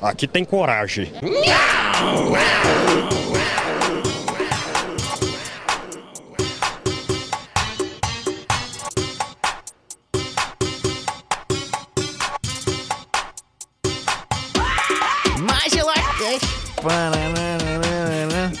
aqui 0.00 0.26
tem 0.26 0.44
coragem. 0.44 1.12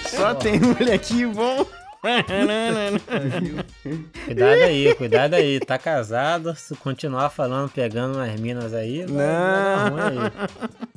Só 0.06 0.34
tem 0.34 0.58
moleque 0.60 1.24
bom. 1.26 1.64
Cuidado 4.24 4.62
aí, 4.62 4.94
cuidado 4.94 5.34
aí. 5.34 5.58
Tá 5.58 5.76
casado, 5.78 6.54
se 6.54 6.76
continuar 6.76 7.28
falando, 7.30 7.68
pegando 7.70 8.14
umas 8.18 8.38
minas 8.40 8.72
aí, 8.72 9.04
vai 9.04 9.26
dar 9.26 9.88
ruim 9.90 10.02
aí. 10.02 10.16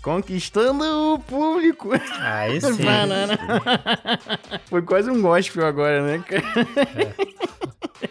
Conquistando 0.04 0.84
o 1.14 1.18
público. 1.20 1.90
Aí 2.20 2.62
sim. 2.62 2.84
Foi 4.66 4.82
quase 4.84 5.10
um 5.10 5.20
gospel 5.22 5.66
agora, 5.66 6.04
né, 6.04 6.24
cara? 6.28 6.44
É, 8.02 8.08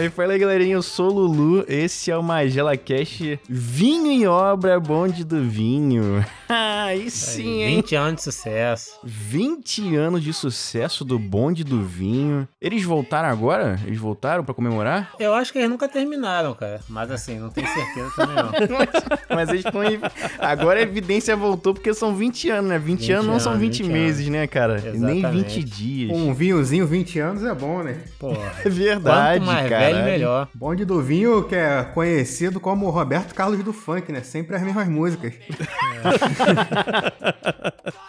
aí 0.00 0.10
fala 0.10 0.32
aí, 0.32 0.38
galerinha, 0.38 0.74
eu 0.74 0.82
sou 0.82 1.10
o 1.10 1.14
Lulu, 1.14 1.64
esse 1.68 2.10
é 2.10 2.16
o 2.16 2.22
Magela 2.22 2.76
Cash 2.76 3.38
Vinho 3.48 4.06
em 4.10 4.26
Obra, 4.26 4.78
bonde 4.78 5.24
do 5.24 5.42
vinho. 5.42 6.24
Aí 6.50 7.10
sim, 7.10 7.60
hein? 7.62 7.76
20 7.76 7.94
anos 7.94 8.14
de 8.14 8.22
sucesso. 8.22 8.98
20 9.04 9.96
anos 9.96 10.22
de 10.22 10.32
sucesso 10.32 11.04
do 11.04 11.18
bonde 11.18 11.62
do 11.62 11.82
vinho. 11.84 12.48
Eles 12.58 12.82
voltaram 12.84 13.28
agora? 13.28 13.78
Eles 13.84 13.98
voltaram 13.98 14.42
pra 14.42 14.54
comemorar? 14.54 15.10
Eu 15.20 15.34
acho 15.34 15.52
que 15.52 15.58
eles 15.58 15.68
nunca 15.68 15.86
terminaram, 15.86 16.54
cara. 16.54 16.80
Mas 16.88 17.10
assim, 17.10 17.38
não 17.38 17.50
tenho 17.50 17.66
certeza 17.68 18.10
também 18.16 18.36
não. 18.36 18.50
Mas 19.28 19.50
eles 19.50 19.62
estão 19.62 19.82
aí. 19.82 20.00
Agora 20.38 20.78
a 20.78 20.82
evidência 20.82 21.36
voltou 21.36 21.74
porque 21.74 21.92
são 21.92 22.14
20 22.14 22.48
anos, 22.48 22.70
né? 22.70 22.78
20, 22.78 23.00
20 23.00 23.12
anos 23.12 23.26
não 23.26 23.38
são 23.38 23.52
anos, 23.52 23.62
20, 23.62 23.82
20 23.82 23.92
meses, 23.92 24.20
anos. 24.26 24.32
né, 24.40 24.46
cara? 24.46 24.80
Nem 24.80 25.18
Exatamente. 25.18 25.60
20 25.60 25.64
dias. 25.64 26.16
Um 26.16 26.32
vinhozinho, 26.32 26.86
20 26.86 27.18
anos 27.18 27.44
é 27.44 27.54
bom, 27.54 27.82
né? 27.82 27.98
Porra. 28.18 28.38
É 28.64 28.70
verdade, 28.70 29.44
Quanto 29.44 29.47
mais 29.52 29.68
cara. 29.68 29.84
velho, 29.92 30.04
melhor. 30.04 30.48
Bonde 30.54 30.84
do 30.84 31.00
vinho, 31.02 31.42
que 31.44 31.54
é 31.54 31.82
conhecido 31.94 32.58
como 32.60 32.86
o 32.86 32.90
Roberto 32.90 33.34
Carlos 33.34 33.62
do 33.64 33.72
funk, 33.72 34.10
né? 34.12 34.22
Sempre 34.22 34.56
as 34.56 34.62
mesmas 34.62 34.88
músicas. 34.88 35.34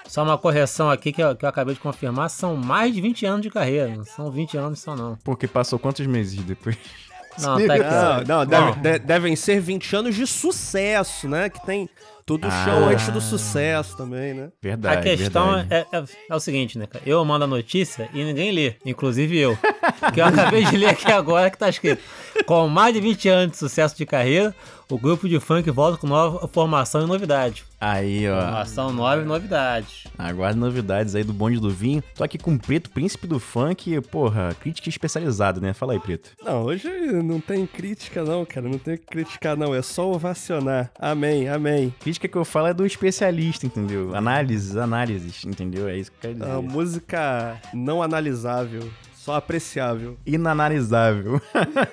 Só 0.07 0.23
uma 0.23 0.37
correção 0.37 0.89
aqui 0.89 1.11
que 1.11 1.21
eu, 1.21 1.35
que 1.35 1.45
eu 1.45 1.49
acabei 1.49 1.73
de 1.75 1.79
confirmar, 1.79 2.29
são 2.29 2.55
mais 2.55 2.93
de 2.93 3.01
20 3.01 3.25
anos 3.25 3.41
de 3.41 3.49
carreira, 3.49 3.95
não 3.95 4.03
são 4.05 4.31
20 4.31 4.57
anos 4.57 4.79
só 4.79 4.95
não. 4.95 5.17
Porque 5.23 5.47
passou 5.47 5.77
quantos 5.77 6.05
meses 6.07 6.41
depois? 6.43 6.77
Não, 7.39 7.55
tá 7.67 7.73
aqui. 7.75 8.27
Não, 8.27 8.39
não, 8.39 8.45
deve- 8.45 8.79
de- 8.79 8.99
devem 8.99 9.35
ser 9.35 9.61
20 9.61 9.95
anos 9.95 10.15
de 10.15 10.25
sucesso, 10.27 11.27
né? 11.29 11.47
Que 11.49 11.63
tem 11.65 11.87
todo 12.30 12.45
o 12.45 12.47
Ah. 12.47 12.63
chão 12.63 12.88
antes 12.89 13.09
do 13.09 13.19
sucesso 13.19 13.97
também, 13.97 14.35
né? 14.35 14.49
Verdade. 14.61 14.97
A 14.97 15.02
questão 15.02 15.55
verdade. 15.55 15.88
é, 15.91 15.97
é- 15.97 16.03
é 16.30 16.35
o 16.35 16.39
seguinte, 16.39 16.77
né, 16.77 16.85
cara? 16.85 17.03
Eu 17.08 17.25
mando 17.25 17.45
a 17.45 17.47
notícia 17.47 18.08
e 18.13 18.23
ninguém 18.23 18.52
lê, 18.52 18.75
inclusive 18.85 19.35
eu. 19.35 19.58
Que 20.13 20.22
eu 20.22 20.25
acabei 20.25 20.63
de 20.63 20.77
ler 20.77 20.89
aqui 20.89 21.11
agora 21.11 21.50
que 21.50 21.57
tá 21.57 21.67
escrito: 21.67 22.02
Com 22.45 22.67
mais 22.67 22.93
de 22.93 22.99
20 22.99 23.29
anos 23.29 23.51
de 23.51 23.57
sucesso 23.57 23.95
de 23.95 24.05
carreira, 24.05 24.55
o 24.89 24.97
grupo 24.97 25.29
de 25.29 25.39
funk 25.39 25.69
volta 25.69 25.97
com 25.97 26.07
nova 26.07 26.47
formação 26.47 27.03
e 27.03 27.05
novidade. 27.05 27.63
Aí, 27.79 28.27
ó. 28.27 28.41
Formação 28.41 28.91
nova 28.91 29.21
e 29.21 29.25
novidade. 29.25 30.07
Aguarde 30.17 30.57
novidades 30.57 31.15
aí 31.15 31.23
do 31.23 31.31
bonde 31.31 31.59
do 31.59 31.69
vinho. 31.69 32.03
Tô 32.15 32.23
aqui 32.23 32.37
com 32.37 32.55
o 32.55 32.59
Preto, 32.59 32.89
príncipe 32.89 33.27
do 33.27 33.39
funk. 33.39 34.01
Porra, 34.01 34.55
crítica 34.59 34.89
especializada, 34.89 35.61
né? 35.61 35.73
Fala 35.73 35.93
aí, 35.93 35.99
Preto. 35.99 36.31
Não, 36.43 36.63
hoje 36.63 36.89
não 37.23 37.39
tem 37.39 37.65
crítica 37.67 38.23
não, 38.23 38.43
cara. 38.45 38.67
Não 38.67 38.79
tem 38.79 38.97
que 38.97 39.05
criticar 39.05 39.55
não, 39.55 39.73
é 39.73 39.81
só 39.81 40.11
ovacionar. 40.11 40.91
Amém, 40.99 41.47
amém. 41.47 41.93
Crítica 41.99 42.27
que 42.27 42.35
eu 42.35 42.43
falo 42.43 42.67
é 42.67 42.73
do 42.73 42.85
especialista, 42.85 43.65
entendeu? 43.65 44.15
Análises, 44.15 44.75
análises, 44.75 45.45
entendeu? 45.45 45.87
É 45.87 45.97
isso 45.97 46.11
que 46.11 46.17
eu 46.17 46.21
quero 46.21 46.33
dizer. 46.33 46.51
A 46.51 46.61
música 46.61 47.61
não 47.73 48.01
analisável, 48.01 48.89
só 49.30 49.35
apreciável. 49.35 50.17
Inanalisável. 50.25 51.40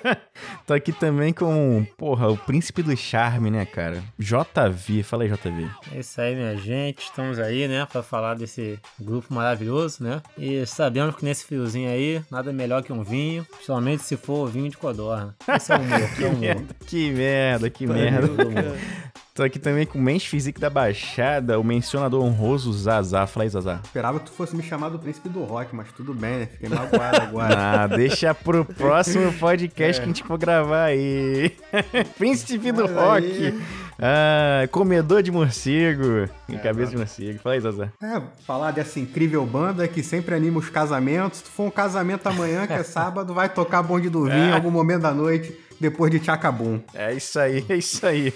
Tô 0.65 0.73
aqui 0.73 0.91
também 0.91 1.31
com, 1.31 1.85
porra, 1.95 2.27
o 2.29 2.35
príncipe 2.35 2.81
do 2.81 2.97
charme, 2.97 3.51
né, 3.51 3.63
cara? 3.63 4.03
JV. 4.17 5.03
Fala 5.03 5.23
aí, 5.23 5.29
JV. 5.29 5.69
É 5.93 5.99
isso 5.99 6.19
aí, 6.19 6.35
minha 6.35 6.57
gente. 6.57 7.03
Estamos 7.03 7.37
aí, 7.37 7.67
né, 7.67 7.85
pra 7.85 8.01
falar 8.01 8.33
desse 8.33 8.79
grupo 8.99 9.31
maravilhoso, 9.31 10.03
né? 10.03 10.19
E 10.35 10.65
sabemos 10.65 11.15
que 11.15 11.23
nesse 11.23 11.45
friozinho 11.45 11.91
aí, 11.91 12.23
nada 12.31 12.51
melhor 12.51 12.81
que 12.81 12.91
um 12.91 13.03
vinho, 13.03 13.45
somente 13.61 14.01
se 14.01 14.17
for 14.17 14.47
vinho 14.47 14.69
de 14.69 14.77
codorna. 14.77 15.35
Esse 15.47 15.71
é 15.71 15.77
o 15.77 15.79
humor, 15.79 16.09
que 16.15 16.23
é 16.25 16.27
o 16.27 16.31
humor. 16.31 16.65
Que 16.87 17.11
merda, 17.11 17.69
que 17.69 17.85
merda. 17.85 18.27
Tô 19.37 19.43
aqui 19.43 19.59
também 19.59 19.85
com 19.85 19.99
o 19.99 20.01
Mens 20.01 20.25
Physique 20.25 20.59
da 20.59 20.67
Baixada, 20.67 21.59
o 21.59 21.63
mencionador 21.63 22.23
honroso 22.23 22.73
Zazá. 22.73 23.27
Fala 23.27 23.43
aí, 23.43 23.49
Zazá. 23.49 23.79
Esperava 23.83 24.19
que 24.19 24.25
tu 24.25 24.31
fosse 24.31 24.55
me 24.55 24.63
chamar 24.63 24.89
do 24.89 24.97
príncipe 24.97 25.29
do 25.29 25.43
rock, 25.43 25.75
mas 25.75 25.91
tudo 25.91 26.11
bem, 26.11 26.39
né? 26.39 26.45
Fiquei 26.47 26.67
magoado 26.67 27.21
agora. 27.21 27.55
Ah, 27.77 27.85
deixa 27.85 28.33
pro 28.33 28.65
próximo 28.65 29.31
podcast 29.33 30.01
que 30.01 30.05
a 30.05 30.07
gente 30.07 30.23
for 30.23 30.39
gravar 30.39 30.85
aí. 30.85 31.55
Príncipe 32.17 32.71
do 32.71 32.85
Mas 32.85 32.91
rock. 32.95 33.25
aí- 33.27 33.61
Ah, 33.99 34.67
comedor 34.71 35.21
de 35.21 35.31
morcego. 35.31 36.27
E 36.49 36.57
cabeça 36.57 36.91
de 36.91 36.97
morcego. 36.97 37.37
Fala 37.39 37.53
aí, 37.55 37.61
Zazá. 37.61 37.89
É, 38.01 38.19
falar 38.45 38.71
dessa 38.71 38.99
incrível 38.99 39.45
banda 39.45 39.87
que 39.87 40.01
sempre 40.01 40.33
anima 40.33 40.57
os 40.57 40.69
casamentos. 40.69 41.39
Se 41.39 41.43
tu 41.45 41.51
for 41.51 41.63
um 41.67 41.69
casamento 41.71 42.25
amanhã, 42.27 42.65
que 42.65 42.73
é 42.73 42.81
sábado, 42.83 43.35
vai 43.35 43.49
tocar 43.49 43.83
bonde 43.83 44.09
do 44.09 44.23
vinho 44.25 44.49
em 44.49 44.51
algum 44.51 44.71
momento 44.71 45.01
da 45.03 45.13
noite, 45.13 45.55
depois 45.79 46.11
de 46.11 46.19
Tchacabum. 46.19 46.79
É 46.93 47.13
isso 47.13 47.39
aí, 47.39 47.65
é 47.69 47.75
isso 47.75 48.05
aí. 48.05 48.33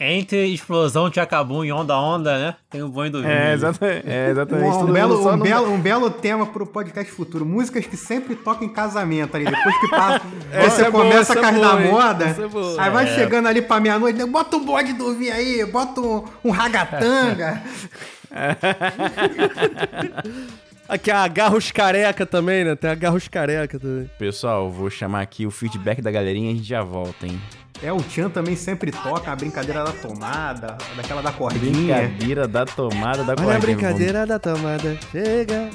Entre 0.00 0.52
explosão 0.52 1.08
de 1.08 1.20
acabou 1.20 1.64
e 1.64 1.72
onda 1.72 1.98
onda, 1.98 2.38
né? 2.38 2.54
Tem 2.70 2.82
o 2.82 2.88
bom 2.88 3.08
do 3.10 3.20
vinho. 3.20 3.32
É, 3.32 3.52
exatamente. 3.52 4.08
É, 4.08 4.30
exatamente. 4.30 4.76
Um, 4.76 4.80
um 4.80 4.92
belo, 4.92 5.20
um, 5.20 5.36
não- 5.36 5.38
belo, 5.38 5.72
um 5.72 5.80
belo 5.80 6.10
tema 6.10 6.46
pro 6.46 6.66
podcast 6.66 7.12
futuro. 7.12 7.44
Músicas 7.44 7.86
que 7.86 7.96
sempre 7.96 8.36
tocam 8.36 8.66
em 8.66 8.72
casamento 8.72 9.36
ali. 9.36 9.44
Depois 9.44 9.80
que 9.80 9.88
passa, 9.88 10.22
Essa 10.52 10.70
você 10.76 10.84
é 10.84 10.90
boa, 10.90 11.04
começa 11.04 11.32
essa 11.32 11.46
a 11.46 11.50
é 11.50 11.52
boa, 11.52 11.66
da 11.66 11.80
moda. 11.80 12.24
É 12.24 12.48
boa. 12.48 12.82
aí 12.82 12.90
vai 12.90 13.06
chegando 13.08 13.48
ali 13.48 13.62
pra 13.62 13.80
meia-noite, 13.80 14.24
bota 14.26 14.56
um 14.56 14.64
bode 14.64 14.92
do 14.92 15.14
vinho 15.14 15.32
aí, 15.32 15.64
bota 15.66 16.00
um, 16.00 16.24
um 16.44 16.50
ragatanga. 16.50 17.62
Aqui 20.88 21.10
a 21.10 21.28
Garros 21.28 21.70
Careca 21.70 22.24
também, 22.24 22.64
né? 22.64 22.74
Tem 22.74 22.88
a 22.90 22.94
Garros 22.94 23.28
Careca 23.28 23.78
também. 23.78 24.10
Pessoal, 24.18 24.70
vou 24.70 24.88
chamar 24.88 25.20
aqui 25.20 25.46
o 25.46 25.50
feedback 25.50 26.00
da 26.00 26.10
galerinha 26.10 26.50
e 26.50 26.54
a 26.54 26.56
gente 26.56 26.66
já 26.68 26.82
volta, 26.82 27.26
hein? 27.26 27.40
é, 27.82 27.92
o 27.92 27.98
Tchan 28.02 28.28
também 28.30 28.56
sempre 28.56 28.90
toca 28.90 29.30
a 29.30 29.36
brincadeira 29.36 29.84
da 29.84 29.92
tomada, 29.92 30.76
daquela 30.96 31.22
da 31.22 31.30
cordinha. 31.30 31.70
Brincadeira 32.08 32.48
da 32.48 32.64
tomada 32.64 33.22
da 33.22 33.32
Olha 33.32 33.32
a 33.32 33.34
cordinha. 33.36 33.58
brincadeira 33.60 34.26
da 34.26 34.38
tomada. 34.38 34.98
Chega. 35.12 35.70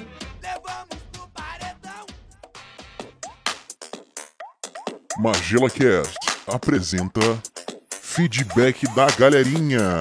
Magela 5.20 5.70
Cast 5.70 6.18
apresenta 6.48 7.22
Feedback 7.92 8.86
da 8.96 9.08
Galerinha. 9.18 10.00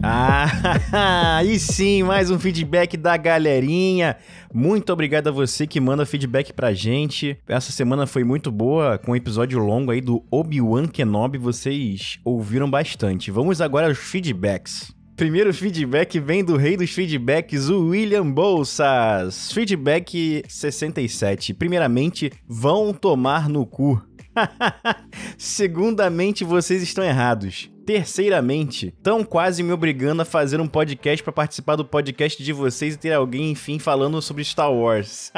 Ah, 0.00 1.38
aí 1.38 1.58
sim, 1.58 2.04
mais 2.04 2.30
um 2.30 2.38
feedback 2.38 2.96
da 2.96 3.16
galerinha. 3.16 4.16
Muito 4.54 4.92
obrigado 4.92 5.28
a 5.28 5.32
você 5.32 5.66
que 5.66 5.80
manda 5.80 6.06
feedback 6.06 6.52
pra 6.52 6.72
gente. 6.72 7.36
Essa 7.48 7.72
semana 7.72 8.06
foi 8.06 8.22
muito 8.22 8.52
boa, 8.52 8.96
com 8.96 9.12
um 9.12 9.16
episódio 9.16 9.58
longo 9.58 9.90
aí 9.90 10.00
do 10.00 10.24
Obi-Wan 10.30 10.86
Kenobi. 10.86 11.36
Vocês 11.36 12.20
ouviram 12.24 12.70
bastante. 12.70 13.30
Vamos 13.30 13.60
agora 13.60 13.88
aos 13.88 13.98
feedbacks. 13.98 14.94
Primeiro 15.16 15.52
feedback 15.52 16.20
vem 16.20 16.44
do 16.44 16.56
rei 16.56 16.76
dos 16.76 16.90
feedbacks, 16.90 17.68
o 17.68 17.88
William 17.88 18.30
Bolsas. 18.30 19.50
Feedback 19.50 20.44
67. 20.48 21.54
Primeiramente, 21.54 22.30
vão 22.46 22.94
tomar 22.94 23.48
no 23.48 23.66
cu. 23.66 24.00
Segundamente, 25.36 26.44
vocês 26.44 26.84
estão 26.84 27.02
errados. 27.02 27.68
Terceiramente, 27.88 28.88
estão 28.98 29.24
quase 29.24 29.62
me 29.62 29.72
obrigando 29.72 30.20
a 30.20 30.24
fazer 30.26 30.60
um 30.60 30.68
podcast 30.68 31.22
pra 31.24 31.32
participar 31.32 31.74
do 31.74 31.86
podcast 31.86 32.42
de 32.44 32.52
vocês 32.52 32.92
e 32.92 32.98
ter 32.98 33.14
alguém, 33.14 33.50
enfim, 33.52 33.78
falando 33.78 34.20
sobre 34.20 34.44
Star 34.44 34.70
Wars. 34.70 35.32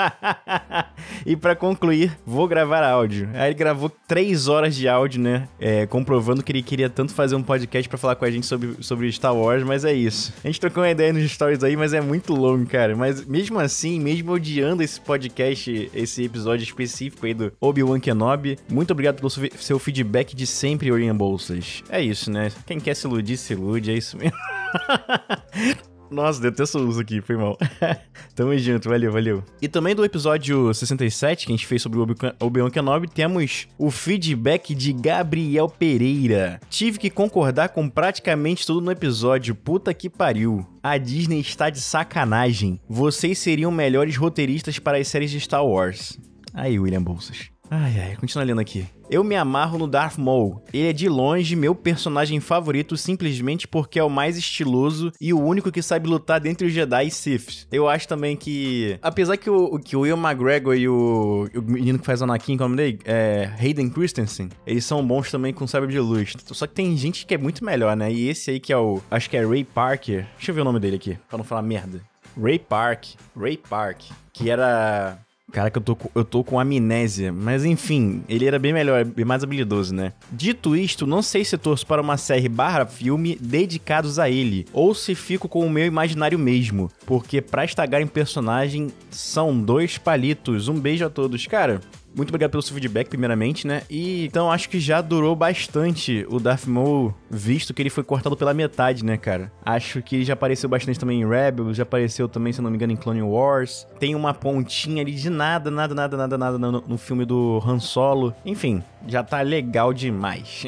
e 1.24 1.36
pra 1.36 1.54
concluir, 1.54 2.18
vou 2.26 2.48
gravar 2.48 2.82
áudio. 2.82 3.28
Aí 3.34 3.50
ele 3.50 3.54
gravou 3.54 3.88
três 3.88 4.48
horas 4.48 4.74
de 4.74 4.88
áudio, 4.88 5.20
né? 5.20 5.46
É, 5.60 5.86
comprovando 5.86 6.42
que 6.42 6.50
ele 6.50 6.60
queria 6.60 6.90
tanto 6.90 7.14
fazer 7.14 7.36
um 7.36 7.42
podcast 7.42 7.88
pra 7.88 7.96
falar 7.96 8.16
com 8.16 8.24
a 8.24 8.30
gente 8.32 8.46
sobre, 8.46 8.82
sobre 8.82 9.12
Star 9.12 9.32
Wars, 9.36 9.62
mas 9.62 9.84
é 9.84 9.92
isso. 9.92 10.32
A 10.42 10.48
gente 10.48 10.58
trocou 10.58 10.82
uma 10.82 10.90
ideia 10.90 11.12
nos 11.12 11.30
stories 11.30 11.62
aí, 11.62 11.76
mas 11.76 11.92
é 11.94 12.00
muito 12.00 12.34
longo, 12.34 12.66
cara. 12.66 12.96
Mas 12.96 13.24
mesmo 13.24 13.60
assim, 13.60 14.00
mesmo 14.00 14.32
odiando 14.32 14.82
esse 14.82 15.00
podcast, 15.00 15.88
esse 15.94 16.24
episódio 16.24 16.64
específico 16.64 17.26
aí 17.26 17.32
do 17.32 17.52
Obi-Wan 17.60 18.00
Kenobi, 18.00 18.58
muito 18.68 18.90
obrigado 18.90 19.18
pelo 19.18 19.30
seu- 19.30 19.48
seu 19.56 19.78
feedback 19.78 20.34
de 20.34 20.48
sempre, 20.48 20.90
Orion 20.90 21.16
Bolsas. 21.16 21.84
É 21.88 22.02
isso, 22.02 22.28
né? 22.28 22.39
Quem 22.66 22.78
quer 22.80 22.94
se 22.94 23.06
iludir, 23.06 23.36
se 23.36 23.52
ilude, 23.52 23.90
é 23.90 23.94
isso 23.94 24.16
mesmo. 24.16 24.36
Nossa, 26.10 26.40
deu 26.40 26.50
até 26.50 26.66
soluço 26.66 26.98
aqui, 27.00 27.20
foi 27.20 27.36
mal. 27.36 27.56
Tamo 28.34 28.56
junto, 28.58 28.88
valeu, 28.88 29.12
valeu. 29.12 29.44
E 29.62 29.68
também 29.68 29.94
do 29.94 30.04
episódio 30.04 30.74
67, 30.74 31.46
que 31.46 31.52
a 31.52 31.56
gente 31.56 31.66
fez 31.68 31.80
sobre 31.82 32.00
o 32.00 32.02
Obi- 32.02 32.14
Obi-Wan 32.40 32.68
Kenobi, 32.68 33.08
temos 33.08 33.68
o 33.78 33.92
feedback 33.92 34.74
de 34.74 34.92
Gabriel 34.92 35.68
Pereira. 35.68 36.58
Tive 36.68 36.98
que 36.98 37.10
concordar 37.10 37.68
com 37.68 37.88
praticamente 37.88 38.66
tudo 38.66 38.80
no 38.80 38.90
episódio, 38.90 39.54
puta 39.54 39.94
que 39.94 40.10
pariu. 40.10 40.66
A 40.82 40.98
Disney 40.98 41.38
está 41.38 41.70
de 41.70 41.80
sacanagem. 41.80 42.80
Vocês 42.88 43.38
seriam 43.38 43.70
melhores 43.70 44.16
roteiristas 44.16 44.80
para 44.80 44.98
as 44.98 45.06
séries 45.06 45.30
de 45.30 45.38
Star 45.38 45.64
Wars. 45.64 46.18
Aí, 46.52 46.76
William 46.76 47.02
Bolsas. 47.04 47.50
Ai, 47.72 48.00
ai, 48.00 48.16
continua 48.16 48.44
lendo 48.44 48.60
aqui. 48.60 48.84
Eu 49.08 49.22
me 49.22 49.36
amarro 49.36 49.78
no 49.78 49.86
Darth 49.86 50.18
Maul. 50.18 50.60
Ele 50.72 50.88
é 50.88 50.92
de 50.92 51.08
longe 51.08 51.54
meu 51.54 51.72
personagem 51.72 52.40
favorito 52.40 52.96
simplesmente 52.96 53.68
porque 53.68 53.96
é 53.96 54.02
o 54.02 54.10
mais 54.10 54.36
estiloso 54.36 55.12
e 55.20 55.32
o 55.32 55.40
único 55.40 55.70
que 55.70 55.80
sabe 55.80 56.08
lutar 56.08 56.40
dentre 56.40 56.66
os 56.66 56.72
Jedi 56.72 57.06
e 57.06 57.10
Sith. 57.12 57.68
Eu 57.70 57.88
acho 57.88 58.08
também 58.08 58.36
que, 58.36 58.98
apesar 59.00 59.36
que 59.36 59.48
o, 59.48 59.78
que 59.78 59.96
o 59.96 60.00
Will 60.00 60.16
McGregor 60.16 60.74
e 60.74 60.88
o, 60.88 61.48
o 61.54 61.62
menino 61.62 62.00
que 62.00 62.06
faz 62.06 62.20
o 62.20 62.24
Anakin, 62.24 62.56
como 62.56 62.74
é 62.74 62.76
dele? 62.76 62.98
É, 63.04 63.52
Hayden 63.60 63.88
Christensen, 63.88 64.48
eles 64.66 64.84
são 64.84 65.06
bons 65.06 65.30
também 65.30 65.54
com 65.54 65.64
sabre 65.64 65.92
de 65.92 66.00
luz. 66.00 66.34
Só 66.46 66.66
que 66.66 66.74
tem 66.74 66.96
gente 66.96 67.24
que 67.24 67.34
é 67.34 67.38
muito 67.38 67.64
melhor, 67.64 67.96
né? 67.96 68.12
E 68.12 68.28
esse 68.28 68.50
aí 68.50 68.58
que 68.58 68.72
é 68.72 68.76
o, 68.76 69.00
acho 69.08 69.30
que 69.30 69.36
é 69.36 69.46
Ray 69.46 69.62
Parker. 69.62 70.26
Deixa 70.36 70.50
eu 70.50 70.54
ver 70.56 70.62
o 70.62 70.64
nome 70.64 70.80
dele 70.80 70.96
aqui, 70.96 71.16
pra 71.28 71.38
não 71.38 71.44
falar 71.44 71.62
merda. 71.62 72.00
Ray 72.40 72.58
Park, 72.58 73.04
Ray 73.36 73.56
Park, 73.56 74.02
que 74.32 74.50
era 74.50 75.18
Caraca, 75.50 75.78
eu 75.78 75.82
tô, 75.82 75.96
eu 76.14 76.24
tô 76.24 76.44
com 76.44 76.58
amnésia. 76.58 77.32
Mas 77.32 77.64
enfim, 77.64 78.22
ele 78.28 78.46
era 78.46 78.58
bem 78.58 78.72
melhor, 78.72 79.04
bem 79.04 79.24
mais 79.24 79.42
habilidoso, 79.42 79.94
né? 79.94 80.12
Dito 80.30 80.76
isto, 80.76 81.06
não 81.06 81.22
sei 81.22 81.44
se 81.44 81.58
torço 81.58 81.86
para 81.86 82.02
uma 82.02 82.16
série 82.16 82.48
barra 82.48 82.86
filme 82.86 83.36
dedicados 83.40 84.18
a 84.18 84.30
ele, 84.30 84.66
ou 84.72 84.94
se 84.94 85.14
fico 85.14 85.48
com 85.48 85.66
o 85.66 85.70
meu 85.70 85.86
imaginário 85.86 86.38
mesmo. 86.38 86.90
Porque 87.04 87.40
pra 87.40 87.64
estagar 87.64 88.00
em 88.00 88.06
personagem, 88.06 88.88
são 89.10 89.60
dois 89.60 89.98
palitos. 89.98 90.68
Um 90.68 90.78
beijo 90.78 91.04
a 91.04 91.10
todos. 91.10 91.46
Cara, 91.46 91.80
muito 92.14 92.30
obrigado 92.30 92.50
pelo 92.50 92.62
seu 92.62 92.74
feedback, 92.74 93.08
primeiramente, 93.08 93.66
né? 93.66 93.82
E 93.88 94.24
então 94.26 94.50
acho 94.50 94.68
que 94.68 94.80
já 94.80 95.00
durou 95.00 95.34
bastante 95.36 96.26
o 96.28 96.40
Darth 96.40 96.66
Maul, 96.66 97.14
visto 97.30 97.72
que 97.72 97.82
ele 97.82 97.90
foi 97.90 98.02
cortado 98.02 98.36
pela 98.36 98.52
metade, 98.52 99.04
né, 99.04 99.16
cara? 99.16 99.52
Acho 99.64 100.02
que 100.02 100.24
já 100.24 100.34
apareceu 100.34 100.68
bastante 100.68 100.98
também 100.98 101.20
em 101.20 101.28
Rebels, 101.28 101.76
já 101.76 101.82
apareceu 101.82 102.28
também, 102.28 102.52
se 102.52 102.60
não 102.60 102.70
me 102.70 102.76
engano, 102.76 102.92
em 102.92 102.96
Clone 102.96 103.22
Wars. 103.22 103.86
Tem 103.98 104.14
uma 104.14 104.34
pontinha 104.34 105.02
ali 105.02 105.12
de 105.12 105.30
nada, 105.30 105.70
nada, 105.70 105.94
nada, 105.94 106.16
nada, 106.16 106.38
nada 106.38 106.58
no, 106.58 106.80
no 106.86 106.98
filme 106.98 107.24
do 107.24 107.62
Han 107.64 107.78
Solo. 107.78 108.34
Enfim, 108.44 108.82
já 109.06 109.22
tá 109.22 109.40
legal 109.42 109.92
demais. 109.92 110.66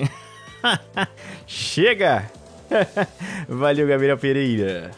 Chega! 1.46 2.30
Valeu, 3.48 3.86
Gabriel 3.86 4.16
Pereira. 4.16 4.90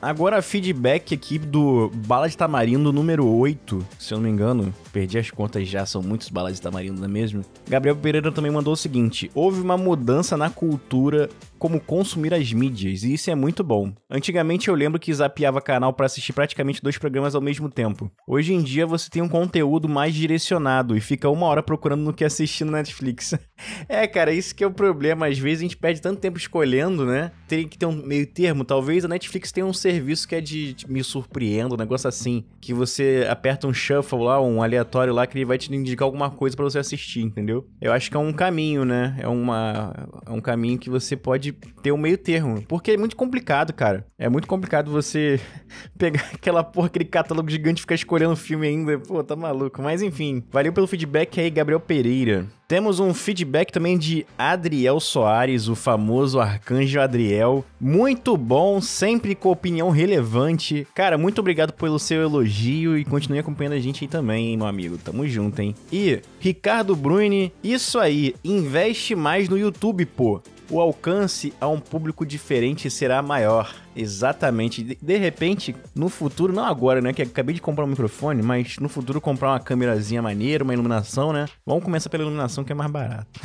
Agora, 0.00 0.42
feedback 0.42 1.14
aqui 1.14 1.38
do 1.38 1.90
Bala 2.06 2.28
de 2.28 2.36
Tamarindo 2.36 2.92
número 2.92 3.26
8, 3.26 3.84
se 3.98 4.12
eu 4.12 4.18
não 4.18 4.24
me 4.24 4.30
engano. 4.30 4.72
Perdi 4.96 5.18
as 5.18 5.30
contas 5.30 5.68
já, 5.68 5.84
são 5.84 6.02
muitos 6.02 6.30
balas 6.30 6.54
de 6.54 6.62
tamarindo, 6.62 6.98
não 6.98 7.04
é 7.04 7.08
mesmo? 7.08 7.44
Gabriel 7.68 7.94
Pereira 7.94 8.32
também 8.32 8.50
mandou 8.50 8.72
o 8.72 8.76
seguinte: 8.78 9.30
houve 9.34 9.60
uma 9.60 9.76
mudança 9.76 10.38
na 10.38 10.48
cultura 10.48 11.28
como 11.58 11.80
consumir 11.80 12.32
as 12.32 12.50
mídias, 12.52 13.02
e 13.02 13.12
isso 13.12 13.30
é 13.30 13.34
muito 13.34 13.62
bom. 13.62 13.92
Antigamente 14.10 14.68
eu 14.68 14.74
lembro 14.74 14.98
que 14.98 15.12
zapeava 15.12 15.60
canal 15.60 15.92
pra 15.92 16.06
assistir 16.06 16.32
praticamente 16.32 16.82
dois 16.82 16.96
programas 16.96 17.34
ao 17.34 17.42
mesmo 17.42 17.68
tempo. 17.68 18.10
Hoje 18.26 18.54
em 18.54 18.62
dia 18.62 18.86
você 18.86 19.10
tem 19.10 19.20
um 19.20 19.28
conteúdo 19.28 19.86
mais 19.86 20.14
direcionado 20.14 20.96
e 20.96 21.00
fica 21.00 21.28
uma 21.28 21.46
hora 21.46 21.62
procurando 21.62 22.02
no 22.02 22.14
que 22.14 22.24
assistir 22.24 22.64
no 22.64 22.72
Netflix. 22.72 23.34
é, 23.88 24.06
cara, 24.06 24.32
isso 24.32 24.54
que 24.54 24.64
é 24.64 24.66
o 24.66 24.72
problema. 24.72 25.26
Às 25.26 25.38
vezes 25.38 25.58
a 25.60 25.62
gente 25.62 25.76
perde 25.76 26.00
tanto 26.00 26.20
tempo 26.20 26.38
escolhendo, 26.38 27.04
né? 27.04 27.32
Tem 27.46 27.68
que 27.68 27.76
ter 27.76 27.86
um 27.86 27.92
meio 27.92 28.26
termo. 28.26 28.64
Talvez 28.64 29.04
a 29.04 29.08
Netflix 29.08 29.52
tenha 29.52 29.66
um 29.66 29.74
serviço 29.74 30.26
que 30.26 30.34
é 30.34 30.40
de 30.40 30.74
me 30.88 31.02
surpreenda, 31.04 31.74
um 31.74 31.78
negócio 31.78 32.08
assim. 32.08 32.44
Que 32.60 32.72
você 32.72 33.26
aperta 33.30 33.66
um 33.66 33.74
shuffle 33.74 34.22
lá, 34.22 34.40
um 34.40 34.62
aleatório 34.62 34.85
lá, 35.12 35.26
que 35.26 35.36
ele 35.36 35.44
vai 35.44 35.58
te 35.58 35.74
indicar 35.74 36.04
alguma 36.06 36.30
coisa 36.30 36.56
pra 36.56 36.64
você 36.64 36.78
assistir, 36.78 37.20
entendeu? 37.20 37.66
Eu 37.80 37.92
acho 37.92 38.10
que 38.10 38.16
é 38.16 38.20
um 38.20 38.32
caminho, 38.32 38.84
né? 38.84 39.16
É, 39.18 39.28
uma, 39.28 40.08
é 40.26 40.30
um 40.30 40.40
caminho 40.40 40.78
que 40.78 40.88
você 40.90 41.16
pode 41.16 41.52
ter 41.82 41.92
um 41.92 41.98
meio 41.98 42.18
termo. 42.18 42.62
Porque 42.66 42.92
é 42.92 42.96
muito 42.96 43.16
complicado, 43.16 43.72
cara. 43.72 44.06
É 44.18 44.28
muito 44.28 44.46
complicado 44.46 44.90
você 44.90 45.40
pegar 45.98 46.30
aquela 46.32 46.62
porra, 46.64 46.86
aquele 46.86 47.04
catálogo 47.04 47.50
gigante 47.50 47.78
e 47.78 47.82
ficar 47.82 47.94
escolhendo 47.94 48.36
filme 48.36 48.66
ainda. 48.66 48.98
Pô, 48.98 49.22
tá 49.22 49.36
maluco. 49.36 49.82
Mas 49.82 50.02
enfim, 50.02 50.42
valeu 50.50 50.72
pelo 50.72 50.86
feedback 50.86 51.40
aí, 51.40 51.50
Gabriel 51.50 51.80
Pereira. 51.80 52.46
Temos 52.68 52.98
um 52.98 53.14
feedback 53.14 53.70
também 53.70 53.96
de 53.96 54.26
Adriel 54.36 54.98
Soares, 54.98 55.68
o 55.68 55.76
famoso 55.76 56.40
Arcanjo 56.40 56.98
Adriel. 56.98 57.64
Muito 57.80 58.36
bom, 58.36 58.80
sempre 58.80 59.36
com 59.36 59.52
opinião 59.52 59.90
relevante. 59.90 60.84
Cara, 60.92 61.16
muito 61.16 61.38
obrigado 61.38 61.72
pelo 61.72 61.96
seu 61.96 62.22
elogio 62.22 62.98
e 62.98 63.04
continue 63.04 63.38
acompanhando 63.38 63.74
a 63.74 63.78
gente 63.78 64.02
aí 64.02 64.08
também, 64.08 64.48
hein, 64.48 64.56
meu 64.56 64.66
amigo. 64.66 64.98
Tamo 64.98 65.28
junto, 65.28 65.62
hein? 65.62 65.76
E 65.92 66.20
Ricardo 66.40 66.96
Bruni, 66.96 67.52
isso 67.62 68.00
aí, 68.00 68.34
investe 68.44 69.14
mais 69.14 69.48
no 69.48 69.56
YouTube, 69.56 70.04
pô. 70.04 70.42
O 70.68 70.80
alcance 70.80 71.52
a 71.60 71.68
um 71.68 71.78
público 71.78 72.26
diferente 72.26 72.90
será 72.90 73.22
maior. 73.22 73.72
Exatamente. 73.94 74.82
De, 74.82 75.16
repente, 75.16 75.74
no 75.94 76.08
futuro, 76.08 76.52
não 76.52 76.64
agora, 76.64 77.00
né? 77.00 77.12
Que 77.12 77.22
acabei 77.22 77.54
de 77.54 77.60
comprar 77.60 77.84
um 77.84 77.88
microfone, 77.88 78.42
mas 78.42 78.76
no 78.78 78.88
futuro 78.88 79.20
comprar 79.20 79.50
uma 79.50 79.60
câmerazinha 79.60 80.20
maneira, 80.20 80.64
uma 80.64 80.74
iluminação, 80.74 81.32
né? 81.32 81.46
Vamos 81.64 81.84
começar 81.84 82.10
pela 82.10 82.24
iluminação 82.24 82.64
que 82.64 82.72
é 82.72 82.74
mais 82.74 82.90
barato. 82.90 83.40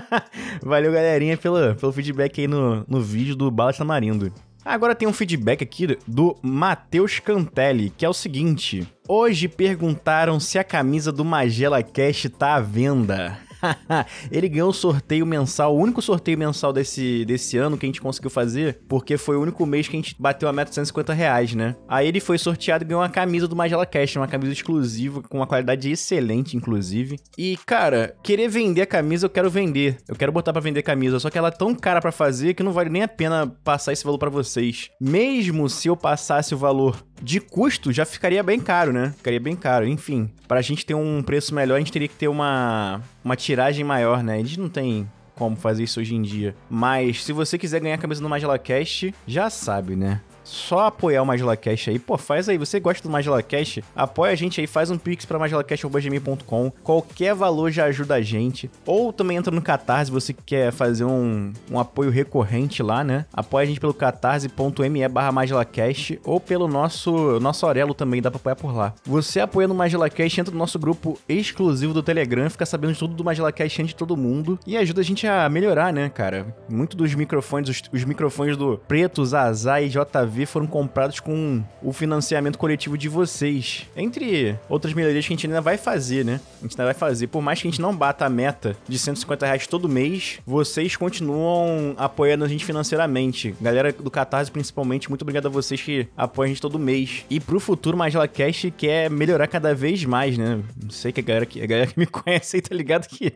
Valeu, 0.62 0.92
galerinha, 0.92 1.36
pelo, 1.36 1.74
pelo 1.74 1.92
feedback 1.92 2.40
aí 2.40 2.46
no, 2.46 2.84
no 2.86 3.00
vídeo 3.00 3.34
do 3.34 3.50
Bala 3.50 3.72
Tamarindo. 3.72 4.32
Agora 4.64 4.96
tem 4.96 5.06
um 5.06 5.12
feedback 5.12 5.62
aqui 5.62 5.96
do 6.06 6.36
Matheus 6.42 7.20
Cantelli, 7.20 7.88
que 7.88 8.04
é 8.04 8.08
o 8.08 8.12
seguinte: 8.12 8.86
Hoje 9.08 9.46
perguntaram 9.46 10.40
se 10.40 10.58
a 10.58 10.64
camisa 10.64 11.12
do 11.12 11.24
Magela 11.24 11.82
Cash 11.82 12.28
tá 12.36 12.56
à 12.56 12.60
venda. 12.60 13.45
ele 14.30 14.48
ganhou 14.48 14.70
o 14.70 14.74
sorteio 14.74 15.26
mensal, 15.26 15.74
o 15.74 15.78
único 15.78 16.02
sorteio 16.02 16.38
mensal 16.38 16.72
desse, 16.72 17.24
desse 17.24 17.56
ano 17.56 17.76
que 17.76 17.86
a 17.86 17.88
gente 17.88 18.00
conseguiu 18.00 18.30
fazer, 18.30 18.80
porque 18.88 19.16
foi 19.16 19.36
o 19.36 19.42
único 19.42 19.64
mês 19.66 19.88
que 19.88 19.96
a 19.96 20.00
gente 20.00 20.16
bateu 20.18 20.48
a 20.48 20.52
meta 20.52 20.70
de 20.70 20.74
150 20.74 21.12
reais, 21.12 21.54
né? 21.54 21.76
Aí 21.88 22.08
ele 22.08 22.20
foi 22.20 22.38
sorteado 22.38 22.84
e 22.84 22.86
ganhou 22.86 23.02
uma 23.02 23.08
camisa 23.08 23.48
do 23.48 23.56
Magela 23.56 23.86
Cash, 23.86 24.16
uma 24.16 24.28
camisa 24.28 24.52
exclusiva, 24.52 25.22
com 25.22 25.38
uma 25.38 25.46
qualidade 25.46 25.90
excelente, 25.90 26.56
inclusive. 26.56 27.18
E, 27.36 27.56
cara, 27.64 28.16
querer 28.22 28.48
vender 28.48 28.82
a 28.82 28.86
camisa, 28.86 29.26
eu 29.26 29.30
quero 29.30 29.50
vender. 29.50 29.98
Eu 30.08 30.16
quero 30.16 30.32
botar 30.32 30.52
pra 30.52 30.60
vender 30.62 30.82
camisa, 30.82 31.18
só 31.18 31.30
que 31.30 31.38
ela 31.38 31.48
é 31.48 31.52
tão 31.52 31.74
cara 31.74 32.00
pra 32.00 32.12
fazer 32.12 32.54
que 32.54 32.62
não 32.62 32.72
vale 32.72 32.90
nem 32.90 33.02
a 33.02 33.08
pena 33.08 33.46
passar 33.64 33.92
esse 33.92 34.04
valor 34.04 34.18
pra 34.18 34.30
vocês. 34.30 34.90
Mesmo 35.00 35.68
se 35.68 35.88
eu 35.88 35.96
passasse 35.96 36.54
o 36.54 36.58
valor 36.58 37.04
de 37.22 37.40
custo, 37.40 37.92
já 37.92 38.04
ficaria 38.04 38.42
bem 38.42 38.60
caro, 38.60 38.92
né? 38.92 39.12
Ficaria 39.16 39.40
bem 39.40 39.56
caro. 39.56 39.86
Enfim, 39.86 40.30
pra 40.46 40.62
gente 40.62 40.84
ter 40.84 40.94
um 40.94 41.22
preço 41.22 41.54
melhor, 41.54 41.76
a 41.76 41.78
gente 41.78 41.92
teria 41.92 42.08
que 42.08 42.14
ter 42.14 42.28
uma, 42.28 43.00
uma 43.24 43.36
tiragem 43.36 43.84
maior, 43.84 44.22
né? 44.22 44.38
Eles 44.38 44.56
não 44.56 44.68
tem 44.68 45.08
como 45.36 45.54
fazer 45.54 45.84
isso 45.84 46.00
hoje 46.00 46.14
em 46.14 46.22
dia. 46.22 46.56
Mas 46.68 47.22
se 47.22 47.32
você 47.32 47.58
quiser 47.58 47.80
ganhar 47.80 47.94
a 47.94 47.98
camisa 47.98 48.22
do 48.22 48.28
Magela 48.28 48.58
Cash, 48.58 49.06
já 49.26 49.50
sabe, 49.50 49.94
né? 49.94 50.20
Só 50.46 50.86
apoiar 50.86 51.22
o 51.22 51.26
Magela 51.26 51.56
Cash 51.56 51.88
aí. 51.88 51.98
Pô, 51.98 52.16
faz 52.16 52.48
aí. 52.48 52.56
Você 52.56 52.78
gosta 52.78 53.02
do 53.02 53.10
Magela 53.10 53.42
Cash? 53.42 53.80
Apoia 53.96 54.32
a 54.32 54.36
gente 54.36 54.60
aí. 54.60 54.66
Faz 54.68 54.92
um 54.92 54.96
pix 54.96 55.24
pra 55.24 55.40
magelacast.com. 55.40 56.72
Qualquer 56.84 57.34
valor 57.34 57.72
já 57.72 57.86
ajuda 57.86 58.14
a 58.14 58.22
gente. 58.22 58.70
Ou 58.86 59.12
também 59.12 59.36
entra 59.36 59.52
no 59.52 59.60
Catarse, 59.60 60.08
você 60.10 60.32
que 60.32 60.42
quer 60.44 60.70
fazer 60.70 61.04
um, 61.04 61.52
um 61.68 61.80
apoio 61.80 62.10
recorrente 62.10 62.80
lá, 62.80 63.02
né? 63.02 63.26
Apoia 63.32 63.64
a 63.64 63.66
gente 63.66 63.80
pelo 63.80 63.92
catarse.me 63.92 65.08
barra 65.08 65.32
magelacast 65.32 66.20
ou 66.24 66.38
pelo 66.38 66.68
nosso, 66.68 67.40
nosso 67.40 67.66
Aurelo 67.66 67.92
também, 67.92 68.22
dá 68.22 68.30
pra 68.30 68.38
apoiar 68.38 68.56
por 68.56 68.72
lá. 68.72 68.94
Você 69.04 69.40
apoia 69.40 69.66
no 69.66 69.74
Magela 69.74 70.08
Cash, 70.08 70.38
entra 70.38 70.52
no 70.52 70.58
nosso 70.58 70.78
grupo 70.78 71.18
exclusivo 71.28 71.92
do 71.92 72.04
Telegram, 72.04 72.48
fica 72.48 72.64
sabendo 72.64 72.92
de 72.92 72.98
tudo 73.00 73.14
do 73.14 73.24
Magela 73.24 73.50
Cash 73.50 73.80
antes 73.80 73.88
de 73.88 73.96
todo 73.96 74.16
mundo 74.16 74.58
e 74.64 74.76
ajuda 74.76 75.00
a 75.00 75.04
gente 75.04 75.26
a 75.26 75.48
melhorar, 75.48 75.92
né, 75.92 76.08
cara? 76.08 76.54
Muito 76.68 76.96
dos 76.96 77.12
microfones, 77.14 77.68
os, 77.68 77.82
os 77.92 78.04
microfones 78.04 78.56
do 78.56 78.78
Preto, 78.86 79.24
Zazá 79.24 79.80
e 79.80 79.88
JV 79.88 80.35
foram 80.44 80.66
comprados 80.66 81.20
com 81.20 81.62
o 81.82 81.92
financiamento 81.92 82.58
coletivo 82.58 82.98
de 82.98 83.08
vocês. 83.08 83.86
Entre 83.96 84.58
outras 84.68 84.92
melhorias 84.92 85.24
que 85.26 85.32
a 85.32 85.36
gente 85.36 85.46
ainda 85.46 85.60
vai 85.60 85.78
fazer, 85.78 86.24
né? 86.24 86.40
A 86.58 86.62
gente 86.62 86.72
ainda 86.72 86.84
vai 86.84 86.94
fazer. 86.94 87.28
Por 87.28 87.40
mais 87.40 87.62
que 87.62 87.68
a 87.68 87.70
gente 87.70 87.80
não 87.80 87.96
bata 87.96 88.26
a 88.26 88.28
meta 88.28 88.76
de 88.88 88.98
150 88.98 89.46
reais 89.46 89.66
todo 89.66 89.88
mês, 89.88 90.40
vocês 90.44 90.96
continuam 90.96 91.94
apoiando 91.96 92.44
a 92.44 92.48
gente 92.48 92.64
financeiramente. 92.64 93.54
Galera 93.60 93.92
do 93.92 94.10
Catarse, 94.10 94.50
principalmente, 94.50 95.08
muito 95.08 95.22
obrigado 95.22 95.46
a 95.46 95.50
vocês 95.50 95.80
que 95.80 96.08
apoiam 96.16 96.46
a 96.46 96.48
gente 96.48 96.60
todo 96.60 96.78
mês. 96.78 97.24
E 97.30 97.38
pro 97.38 97.60
futuro, 97.60 97.96
Magela 97.96 98.28
Cash 98.28 98.66
quer 98.76 99.08
melhorar 99.08 99.46
cada 99.46 99.74
vez 99.74 100.04
mais, 100.04 100.36
né? 100.36 100.60
Não 100.82 100.90
sei 100.90 101.12
que 101.12 101.20
a 101.20 101.22
galera 101.22 101.46
que, 101.46 101.62
a 101.62 101.66
galera 101.66 101.86
que 101.86 101.98
me 101.98 102.06
conhece 102.06 102.56
aí 102.56 102.62
tá 102.62 102.74
ligado 102.74 103.06
que 103.06 103.32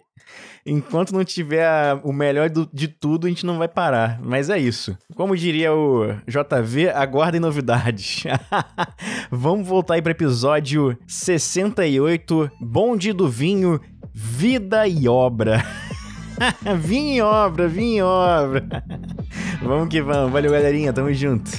enquanto 0.65 1.13
não 1.13 1.25
tiver 1.25 1.67
a- 1.67 2.01
o 2.03 2.13
melhor 2.13 2.49
do- 2.51 2.69
de 2.73 2.89
tudo, 2.89 3.27
a 3.27 3.31
gente 3.31 3.45
não 3.47 3.59
vai 3.59 3.69
parar. 3.69 4.21
Mas 4.23 4.49
é 4.51 4.59
isso. 4.59 4.97
Como 5.15 5.37
diria 5.37 5.73
o 5.73 6.07
JV, 6.27 6.89
aguardem 6.91 7.41
novidades. 7.41 8.25
Vamos 9.31 9.67
voltar 9.67 9.95
aí 9.95 10.03
para 10.03 10.13
episódio 10.13 10.97
68, 11.07 12.51
Bonde 12.61 13.13
do 13.13 13.29
Vinho, 13.29 13.81
Vida 14.13 14.87
e 14.89 15.09
Obra. 15.09 15.65
vinho 16.81 17.15
e 17.17 17.21
obra, 17.21 17.69
vinho 17.69 17.99
e 17.99 18.03
obra. 18.03 18.67
vamos 19.63 19.89
que 19.89 20.01
vamos. 20.01 20.33
Valeu, 20.33 20.51
galerinha. 20.51 20.91
Tamo 20.93 21.13
junto. 21.13 21.51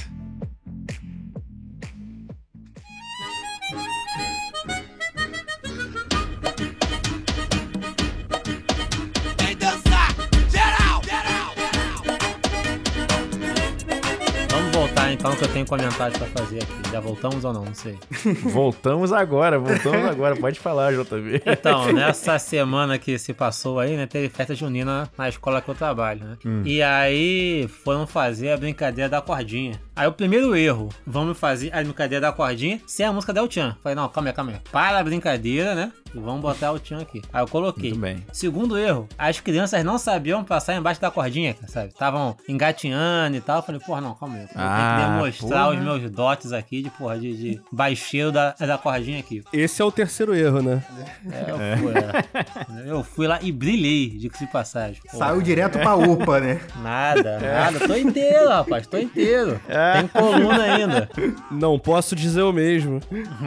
Então, 15.22 15.36
que 15.36 15.44
eu 15.44 15.48
tenho 15.52 15.64
comentários 15.64 16.18
pra 16.18 16.26
fazer 16.26 16.60
aqui. 16.64 16.90
Já 16.90 16.98
voltamos 16.98 17.44
ou 17.44 17.52
não? 17.52 17.64
Não 17.64 17.74
sei. 17.74 17.96
Voltamos 18.42 19.12
agora, 19.12 19.56
voltamos 19.56 20.04
agora. 20.04 20.34
Pode 20.34 20.58
falar, 20.58 20.92
JV. 20.92 21.40
Então, 21.46 21.92
nessa 21.92 22.40
semana 22.40 22.98
que 22.98 23.16
se 23.20 23.32
passou 23.32 23.78
aí, 23.78 23.96
né, 23.96 24.04
teve 24.04 24.28
festa 24.28 24.52
junina 24.52 25.08
na 25.16 25.28
escola 25.28 25.62
que 25.62 25.68
eu 25.68 25.76
trabalho, 25.76 26.24
né? 26.24 26.36
E 26.64 26.82
aí 26.82 27.68
foram 27.84 28.04
fazer 28.04 28.50
a 28.50 28.56
brincadeira 28.56 29.08
da 29.08 29.20
cordinha. 29.20 29.80
Aí 29.94 30.06
o 30.06 30.12
primeiro 30.12 30.56
erro, 30.56 30.88
vamos 31.06 31.38
fazer 31.38 31.70
a 31.74 31.82
brincadeira 31.82 32.20
da 32.22 32.32
cordinha 32.32 32.80
sem 32.86 33.04
a 33.04 33.12
música 33.12 33.32
da 33.32 33.40
El-Chan. 33.42 33.76
Falei, 33.82 33.94
não, 33.94 34.08
calma 34.08 34.30
aí, 34.30 34.34
calma 34.34 34.52
aí. 34.52 34.58
Para 34.72 34.98
a 34.98 35.04
brincadeira, 35.04 35.74
né? 35.74 35.92
E 36.14 36.18
vamos 36.18 36.40
botar 36.40 36.72
o 36.72 36.80
Chan 36.82 37.00
aqui. 37.00 37.20
Aí 37.32 37.42
eu 37.42 37.48
coloquei. 37.48 37.90
Muito 37.90 38.00
bem. 38.00 38.26
Segundo 38.32 38.78
erro, 38.78 39.06
as 39.18 39.40
crianças 39.40 39.82
não 39.84 39.98
sabiam 39.98 40.44
passar 40.44 40.74
embaixo 40.76 41.00
da 41.00 41.10
cordinha, 41.10 41.54
sabe? 41.68 41.88
Estavam 41.88 42.36
engatinhando 42.48 43.36
e 43.36 43.40
tal. 43.40 43.56
Eu 43.58 43.62
falei, 43.62 43.80
porra, 43.80 44.00
não, 44.00 44.14
calma 44.14 44.36
aí. 44.36 44.42
Eu 44.42 44.48
Ah, 44.54 44.94
tenho 44.96 45.06
que 45.06 45.12
demonstrar 45.14 45.64
porra. 45.66 45.76
os 45.78 45.82
meus 45.84 46.10
dotes 46.10 46.52
aqui 46.52 46.82
de, 46.82 46.90
porra, 46.90 47.18
de, 47.18 47.36
de 47.36 47.60
baixeiro 47.70 48.32
da, 48.32 48.52
da 48.52 48.78
cordinha 48.78 49.20
aqui. 49.20 49.42
Esse 49.52 49.80
é 49.82 49.84
o 49.84 49.92
terceiro 49.92 50.34
erro, 50.34 50.62
né? 50.62 50.82
É, 51.30 51.50
eu, 51.50 51.78
Fui, 51.78 51.92
é. 51.94 52.90
eu 52.90 53.04
fui 53.04 53.26
lá 53.26 53.38
e 53.42 53.50
brilhei, 53.52 54.08
diga-se 54.10 54.46
de 54.46 54.52
passagem. 54.52 55.00
Pô, 55.10 55.18
Saiu 55.18 55.40
direto 55.42 55.78
pra 55.78 55.94
UPA, 55.96 56.40
né? 56.40 56.60
Nada, 56.82 57.38
nada. 57.38 57.86
Tô 57.86 57.94
inteiro, 57.94 58.48
rapaz, 58.48 58.86
tô 58.86 58.98
inteiro. 58.98 59.60
Tem 59.98 60.08
coluna 60.08 60.62
ainda. 60.62 61.08
Não 61.50 61.78
posso 61.78 62.14
dizer 62.14 62.42
o 62.42 62.52
mesmo. 62.52 63.00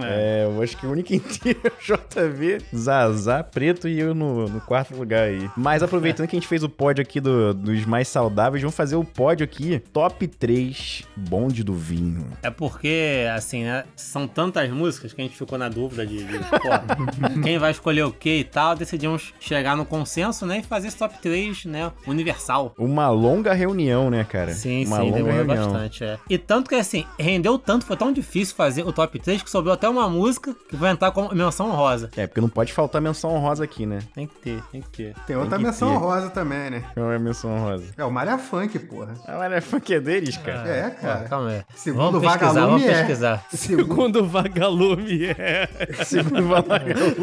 É, 0.04 0.46
eu 0.46 0.62
acho 0.62 0.78
que 0.78 0.86
o 0.86 0.92
único 0.92 1.14
inteiro 1.16 1.60
é 1.64 1.68
o 1.70 1.98
JV, 2.30 2.60
Zazá, 2.76 3.44
Preto 3.44 3.88
e 3.88 4.00
eu 4.00 4.14
no, 4.14 4.48
no 4.48 4.62
quarto 4.62 4.96
lugar 4.96 5.24
aí. 5.28 5.50
Mas 5.56 5.82
aproveitando 5.84 6.28
que 6.28 6.36
a 6.36 6.40
gente 6.40 6.48
fez 6.48 6.64
o 6.64 6.70
pódio 6.70 7.02
aqui 7.02 7.20
do- 7.20 7.54
dos 7.54 7.86
mais 7.86 8.08
saudáveis, 8.08 8.62
vamos 8.62 8.76
fazer 8.76 8.96
o 8.96 9.04
pódio 9.04 9.44
aqui, 9.44 9.80
top 9.94 10.28
3, 10.28 11.04
bonde 11.16 11.64
do 11.64 11.74
vinho. 11.74 12.26
É 12.44 12.50
porque, 12.50 13.26
assim, 13.36 13.64
né? 13.64 13.84
São 13.96 14.28
tantas 14.28 14.70
músicas 14.70 15.14
que 15.14 15.22
a 15.22 15.24
gente 15.26 15.38
ficou 15.38 15.58
na 15.58 15.70
dúvida 15.70 16.06
de, 16.06 16.24
de, 16.24 16.40
pô, 16.40 17.40
quem 17.44 17.58
vai 17.58 17.72
escolher 17.72 18.04
o 18.04 18.12
que 18.12 18.40
e 18.40 18.44
tal. 18.44 18.76
Decidimos 18.76 19.34
chegar 19.40 19.76
no 19.78 19.86
consenso, 19.86 20.46
né? 20.46 20.60
E 20.60 20.64
fazer 20.64 20.88
esse 20.88 20.98
top 20.98 21.16
3, 21.22 21.66
né? 21.66 21.92
Universal. 22.08 22.74
Uma 22.78 23.10
longa 23.10 23.54
reunião, 23.54 24.10
né, 24.10 24.24
cara? 24.24 24.54
Sim, 24.54 24.86
Uma 24.86 24.98
sim, 24.98 25.02
longa 25.04 25.16
demorou 25.18 25.38
reunião. 25.46 25.72
bastante, 25.72 26.04
é. 26.04 26.18
E 26.30 26.38
tanto 26.38 26.70
que, 26.70 26.76
assim, 26.76 27.06
rendeu 27.20 27.58
tanto, 27.60 27.86
foi 27.86 27.96
tão 27.96 28.12
difícil 28.12 28.56
fazer 28.56 28.84
o 28.84 28.92
top 28.92 29.20
3 29.20 29.44
que 29.44 29.50
sobrou 29.50 29.74
até 29.74 29.88
uma 29.88 30.10
música 30.10 30.56
que 30.68 30.76
vai 30.76 30.92
entrar 30.92 31.12
como 31.12 31.34
menção 31.34 31.72
rosa. 31.72 32.10
É, 32.16 32.26
porque 32.26 32.42
não 32.42 32.50
pode 32.50 32.74
faltar 32.74 33.02
menção 33.02 33.32
honrosa 33.32 33.64
aqui, 33.64 33.86
né? 33.86 34.00
Tem 34.14 34.26
que 34.28 34.36
ter, 34.36 34.64
tem 34.72 34.82
que 34.82 34.90
ter. 34.90 35.16
Tem 35.26 35.36
outra 35.36 35.58
que 35.58 35.64
menção 35.64 35.90
ter. 35.90 35.98
rosa 35.98 36.30
também, 36.30 36.70
né? 36.70 36.84
Qual 36.94 37.12
é 37.12 37.16
a 37.16 37.20
menção 37.20 37.52
honrosa? 37.56 37.86
É 37.98 38.04
o 38.04 38.12
Malha 38.12 38.38
Funk, 38.38 38.80
porra. 38.80 39.14
Ah, 39.28 39.38
mas 39.38 39.54
é 39.54 39.62
funk 39.62 39.94
é 39.94 40.00
deles, 40.00 40.38
cara. 40.38 40.68
É, 40.68 40.90
Pô, 40.90 41.02
cara. 41.02 41.30
calma 41.30 41.50
aí. 41.50 41.64
Segundo 41.76 42.20
vamos 42.20 42.22
pesquisar, 42.22 42.54
vamos 42.54 42.82
Vagalume, 42.82 42.86
é. 42.86 42.98
pesquisar. 42.98 43.46
Segundo... 43.54 43.96
Quando 43.96 44.16
o 44.18 44.26
vagalume 44.28 45.26
é. 45.26 45.70
Segundo 46.04 46.48
Valagalu. 46.48 47.16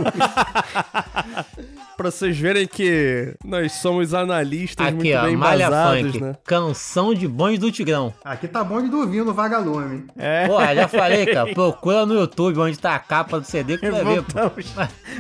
pra 1.97 2.11
vocês 2.11 2.39
verem 2.39 2.67
que 2.67 3.35
nós 3.45 3.73
somos 3.73 4.15
analistas 4.15 4.87
Aqui, 4.87 4.97
muito 4.97 5.17
ó, 5.17 5.23
bem 5.25 5.37
Malha 5.37 5.67
embasados, 5.67 6.03
Funk, 6.13 6.21
né? 6.21 6.37
canção 6.45 7.15
de 7.15 7.29
bonde 7.29 7.59
do 7.59 7.71
Tigrão. 7.71 8.13
Aqui 8.25 8.49
tá 8.49 8.63
bom 8.65 8.83
de 8.83 8.89
dormir 8.89 9.25
no 9.25 9.33
Vagalume. 9.33 10.07
É. 10.17 10.47
Porra, 10.47 10.75
já 10.75 10.89
falei, 10.89 11.27
cara, 11.27 11.53
procura 11.55 12.07
no 12.07 12.15
YouTube 12.15 12.59
onde 12.59 12.79
tá 12.79 12.95
a 12.95 12.99
capa 12.99 13.41
do 13.41 13.47
CD 13.47 13.79
que 13.79 13.87
tu 13.87 13.93
vai 13.93 14.05
ver, 14.05 14.23
pô. 14.23 14.41
Voltamos, 14.41 14.67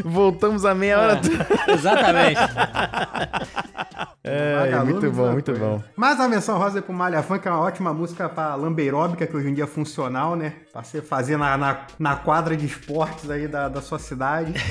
voltamos 0.04 0.64
a 0.64 0.74
meia 0.74 0.98
hora. 0.98 1.20
Exatamente. 1.68 2.40
É, 4.24 4.78
muito 4.84 5.10
bom, 5.10 5.32
muito 5.32 5.50
coisa. 5.52 5.60
bom. 5.66 5.82
Mas 5.96 6.20
a 6.20 6.28
menção 6.28 6.56
rosa 6.56 6.80
pro 6.80 6.92
Malha 6.92 7.22
Funk 7.22 7.46
é 7.46 7.50
uma 7.50 7.60
ótima 7.60 7.92
música 7.92 8.28
pra 8.28 8.54
lamberóbica, 8.54 9.26
que 9.26 9.36
hoje 9.36 9.48
em 9.48 9.54
dia 9.54 9.64
é 9.64 9.66
funcional, 9.66 10.36
né? 10.36 10.52
Pra 10.72 10.82
você 10.82 11.02
fazer 11.02 11.36
na, 11.36 11.56
na, 11.58 11.80
na 11.98 12.16
quadra 12.16 12.56
de 12.56 12.64
esportes 12.66 13.28
aí 13.30 13.48
da, 13.48 13.68
da 13.68 13.80
sua 13.82 13.98
cidade. 13.98 14.52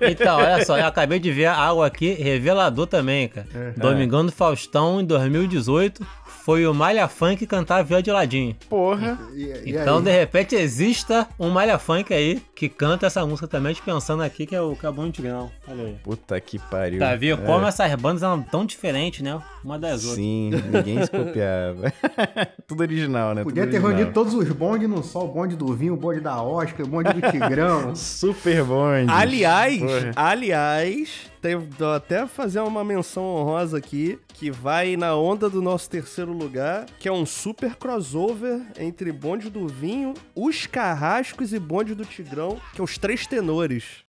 Então, 0.00 0.36
olha 0.38 0.64
só, 0.64 0.78
eu 0.78 0.86
acabei 0.86 1.18
de 1.18 1.30
ver 1.32 1.46
algo 1.46 1.82
aqui 1.82 2.12
revelador 2.12 2.86
também, 2.86 3.28
cara. 3.28 3.46
Domingão 3.76 4.24
do 4.24 4.30
Faustão, 4.30 5.00
em 5.00 5.04
2018, 5.04 6.06
foi 6.44 6.66
o 6.66 6.72
Malha 6.72 7.08
Funk 7.08 7.44
cantar 7.46 7.82
Viola 7.82 8.02
de 8.02 8.10
Ladinho. 8.12 8.54
Porra. 8.68 9.18
E, 9.34 9.42
e 9.64 9.70
Então, 9.76 9.98
aí? 9.98 10.04
de 10.04 10.10
repente, 10.12 10.54
exista 10.54 11.26
um 11.38 11.50
Malha 11.50 11.78
Funk 11.80 12.14
aí 12.14 12.40
que 12.54 12.68
canta 12.68 13.06
essa 13.06 13.26
música 13.26 13.48
também, 13.48 13.70
a 13.70 13.74
gente 13.74 13.82
pensando 13.84 14.22
aqui 14.22 14.46
que 14.46 14.54
é 14.54 14.60
o 14.60 14.76
que 14.76 14.86
é 14.86 14.90
bom 14.92 15.10
Tigrão. 15.10 15.50
Olha 15.68 15.84
aí. 15.84 15.96
Puta 16.04 16.40
que 16.40 16.58
pariu. 16.60 17.00
Tá 17.00 17.16
vendo 17.16 17.42
É. 17.42 17.46
como 17.46 17.66
essas 17.66 17.92
bandas 17.96 18.22
eram 18.22 18.40
tão 18.42 18.65
diferentes, 18.66 19.20
né? 19.20 19.40
Uma 19.64 19.78
das 19.78 20.02
outras. 20.02 20.16
Sim, 20.16 20.50
ninguém 20.70 21.02
se 21.04 21.10
copiava. 21.10 21.92
Tudo 22.66 22.80
original, 22.80 23.34
né? 23.34 23.44
Podia 23.44 23.62
Tudo 23.62 23.70
ter 23.70 23.76
original. 23.76 23.96
reunido 23.96 24.12
todos 24.12 24.34
os 24.34 24.48
bondes 24.50 24.88
num 24.88 25.02
só, 25.02 25.24
o 25.24 25.28
bonde 25.28 25.56
do 25.56 25.72
vinho, 25.72 25.94
o 25.94 25.96
bonde 25.96 26.20
da 26.20 26.42
Oscar, 26.42 26.84
o 26.84 26.88
bonde 26.88 27.12
do 27.12 27.30
Tigrão. 27.30 27.94
Super 27.96 28.64
bonde. 28.64 29.10
Aliás, 29.10 29.78
Porra. 29.78 30.12
aliás, 30.16 31.30
vou 31.78 31.92
até 31.92 32.26
fazer 32.26 32.60
uma 32.60 32.82
menção 32.82 33.24
honrosa 33.24 33.78
aqui, 33.78 34.18
que 34.34 34.50
vai 34.50 34.96
na 34.96 35.14
onda 35.14 35.48
do 35.48 35.62
nosso 35.62 35.88
terceiro 35.88 36.32
lugar, 36.32 36.86
que 36.98 37.08
é 37.08 37.12
um 37.12 37.24
super 37.24 37.76
crossover 37.76 38.60
entre 38.78 39.12
Bonde 39.12 39.48
do 39.48 39.68
Vinho, 39.68 40.14
Os 40.34 40.66
Carrascos 40.66 41.52
e 41.52 41.58
Bonde 41.58 41.94
do 41.94 42.04
Tigrão, 42.04 42.58
que 42.74 42.80
é 42.80 42.84
os 42.84 42.98
três 42.98 43.26
tenores. 43.26 44.05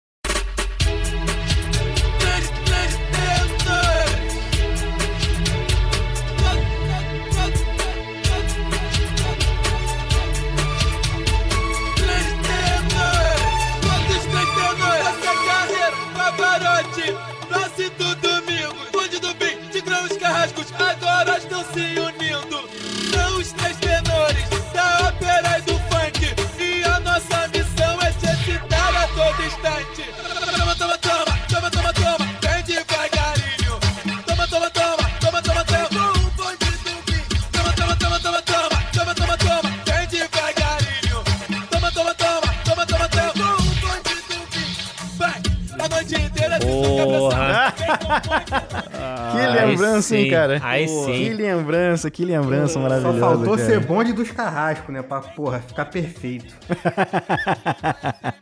Hein, 50.01 50.23
sim, 50.25 50.29
cara? 50.29 50.59
aí 50.63 50.85
Pô, 50.87 51.05
sim. 51.05 51.11
Que 51.13 51.29
lembrança, 51.29 52.11
que 52.11 52.25
lembrança 52.25 52.73
Só 52.73 52.79
maravilhosa. 52.79 53.19
faltou 53.19 53.55
cara. 53.55 53.67
ser 53.69 53.79
bonde 53.79 54.13
dos 54.13 54.31
carrascos, 54.31 54.93
né? 54.93 55.01
Pra, 55.01 55.21
porra, 55.21 55.59
ficar 55.59 55.85
perfeito. 55.85 56.53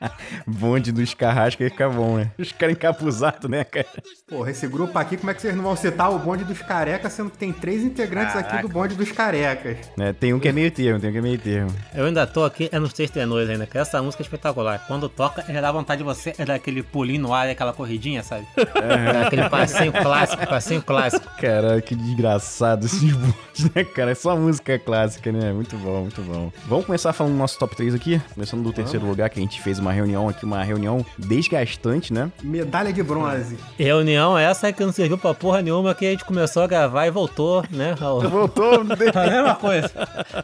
Bonde 0.49 0.91
dos 0.91 1.13
carrascos 1.13 1.61
ia 1.63 1.69
ficar 1.69 1.89
bom, 1.89 2.17
né? 2.17 2.31
Os 2.37 2.51
caras 2.51 2.75
encapuzados, 2.75 3.49
né, 3.49 3.63
cara? 3.63 3.87
Porra, 4.27 4.51
esse 4.51 4.67
grupo 4.67 4.97
aqui, 4.97 5.17
como 5.17 5.31
é 5.31 5.33
que 5.33 5.41
vocês 5.41 5.55
não 5.55 5.63
vão 5.63 5.75
citar 5.75 6.11
o 6.11 6.19
bonde 6.19 6.43
dos 6.43 6.61
carecas, 6.61 7.13
sendo 7.13 7.29
que 7.29 7.37
tem 7.37 7.51
três 7.51 7.83
integrantes 7.83 8.35
aqui 8.35 8.61
do 8.61 8.69
bonde 8.69 8.95
dos 8.95 9.11
carecas? 9.11 9.77
Né, 9.97 10.13
Tem 10.13 10.33
um 10.33 10.39
que 10.39 10.47
é 10.47 10.51
meio 10.51 10.71
termo, 10.71 10.99
tem 10.99 11.09
um 11.09 11.13
que 11.13 11.17
é 11.19 11.21
meio 11.21 11.37
termo. 11.37 11.73
Eu 11.93 12.05
ainda 12.05 12.25
tô 12.27 12.43
aqui, 12.43 12.69
é 12.71 12.79
nos 12.79 12.93
três 12.93 13.09
tenores 13.09 13.49
ainda, 13.49 13.65
que 13.65 13.77
essa 13.77 14.01
música 14.01 14.23
é 14.23 14.25
espetacular. 14.25 14.83
Quando 14.87 15.07
toca, 15.09 15.43
já 15.47 15.61
dá 15.61 15.71
vontade 15.71 15.99
de 15.99 16.03
você 16.03 16.33
dar 16.45 16.55
aquele 16.55 16.83
pulinho 16.83 17.21
no 17.21 17.33
ar, 17.33 17.47
aquela 17.49 17.73
corridinha, 17.73 18.23
sabe? 18.23 18.45
Dá 18.55 19.27
aquele 19.27 19.49
passeio 19.49 19.91
clássico, 19.91 20.47
passeio 20.47 20.81
clássico. 20.81 21.27
Caralho, 21.39 21.81
que 21.81 21.95
desgraçado 21.95 22.85
esses 22.85 23.13
bondes, 23.13 23.75
né, 23.75 23.83
cara? 23.83 24.11
É 24.11 24.15
só 24.15 24.35
música 24.35 24.77
clássica, 24.79 25.31
né? 25.31 25.51
Muito 25.51 25.77
bom, 25.77 26.01
muito 26.01 26.21
bom. 26.21 26.51
Vamos 26.65 26.85
começar 26.85 27.13
falando 27.13 27.33
do 27.33 27.37
nosso 27.39 27.57
top 27.57 27.75
3 27.75 27.95
aqui? 27.95 28.21
Começando 28.33 28.63
do 28.63 28.73
terceiro 28.73 29.05
lugar, 29.05 29.29
que 29.29 29.39
a 29.39 29.41
gente 29.41 29.61
fez 29.61 29.79
uma 29.79 29.91
reunião 29.91 30.27
aqui, 30.29 30.38
uma 30.45 30.63
reunião 30.63 31.05
desgastante, 31.17 32.13
né? 32.13 32.31
Medalha 32.43 32.91
de 32.93 33.01
bronze. 33.03 33.57
Reunião 33.77 34.37
essa 34.37 34.71
que 34.71 34.83
não 34.83 34.91
serviu 34.91 35.17
pra 35.17 35.33
porra 35.33 35.61
nenhuma, 35.61 35.93
que 35.95 36.05
a 36.05 36.11
gente 36.11 36.25
começou 36.25 36.63
a 36.63 36.67
gravar 36.67 37.07
e 37.07 37.11
voltou, 37.11 37.63
né? 37.69 37.95
ao- 37.99 38.21
Voltou, 38.29 38.81
A 38.81 39.29
mesma 39.29 39.55
coisa. 39.55 39.91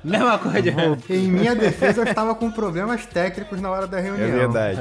Mesma 0.04 0.38
coisa 0.38 0.62
de 0.62 0.70
Em 1.14 1.28
minha 1.32 1.56
defesa, 1.56 2.02
eu 2.02 2.06
estava 2.06 2.34
com 2.36 2.50
problemas 2.52 3.06
técnicos 3.06 3.60
na 3.62 3.70
hora 3.70 3.88
da 3.88 4.00
É 4.00 4.02
reunião. 4.02 4.32
verdade. 4.52 4.80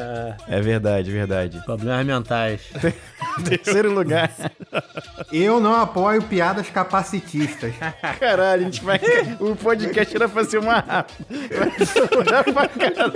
É 0.48 0.60
verdade, 0.60 1.10
verdade. 1.10 1.62
Problemas 1.64 2.04
mentais. 2.06 2.60
Terceiro 3.44 3.92
lugar. 3.92 4.30
Eu 5.32 5.60
não 5.60 5.74
apoio 5.74 6.22
piadas 6.22 6.68
capacitistas. 6.70 7.72
Caralho, 8.20 8.62
a 8.62 8.64
gente 8.64 8.82
vai. 8.84 9.00
O 9.40 9.56
podcast 9.56 10.14
era 10.14 10.28
pra 10.28 10.44
ser 10.44 10.58
uma. 10.58 10.84
Vai 12.54 12.68
pra 12.68 12.68
caralho. 12.68 13.12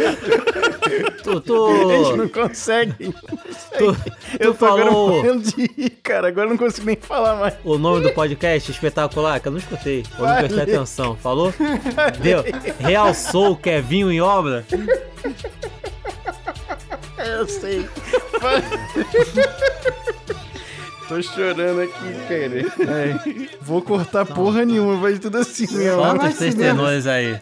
Tu, 1.23 1.41
tu, 1.41 1.88
Eles 1.93 2.17
não 2.17 2.29
conseguem. 2.29 3.13
tu, 3.79 3.97
Eu 4.39 4.55
tô 4.55 4.67
agora 4.67 4.91
falou 4.91 5.09
morrendo 5.09 5.43
de 5.43 5.67
rir, 5.77 5.91
cara. 6.03 6.29
Agora 6.29 6.47
eu 6.47 6.51
não 6.51 6.57
consigo 6.57 6.87
nem 6.87 6.97
falar 6.97 7.37
mais. 7.37 7.55
o 7.65 7.79
nome 7.79 8.03
do 8.03 8.13
podcast 8.13 8.71
espetacular, 8.71 9.41
que 9.41 9.49
eu 9.49 9.53
não 9.53 9.59
escutei. 9.59 10.05
Eu 10.19 10.27
não 10.27 10.37
prestei 10.37 10.63
atenção. 10.63 11.17
Falou? 11.17 11.53
Deu. 12.21 12.45
Realçou 12.79 13.53
o 13.53 13.57
Kevinho 13.57 14.11
em 14.11 14.21
obra. 14.21 14.65
Eu 17.19 17.47
sei. 17.49 17.89
Tô 21.09 21.23
chorando 21.23 21.81
aqui, 21.81 22.15
cara. 22.29 22.91
É. 22.93 23.49
Vou 23.63 23.81
cortar 23.81 24.27
porra 24.27 24.65
nenhuma, 24.65 24.97
vai 24.97 25.19
tudo 25.19 25.39
assim 25.39 25.67
mesmo. 25.75 26.03
Solta 26.03 26.27
os 26.27 26.33
se 26.33 26.39
três 26.39 26.55
mesmo. 26.55 26.77
tenores 26.77 27.07
aí. 27.07 27.41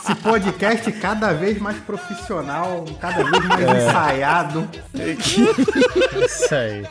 Esse 0.00 0.14
podcast 0.22 0.92
cada 0.92 1.32
vez 1.32 1.58
mais 1.58 1.76
profissional, 1.78 2.84
cada 3.00 3.24
vez 3.24 3.44
mais 3.46 3.84
ensaiado, 3.88 4.68
Isso 6.24 6.54
aí. 6.54 6.86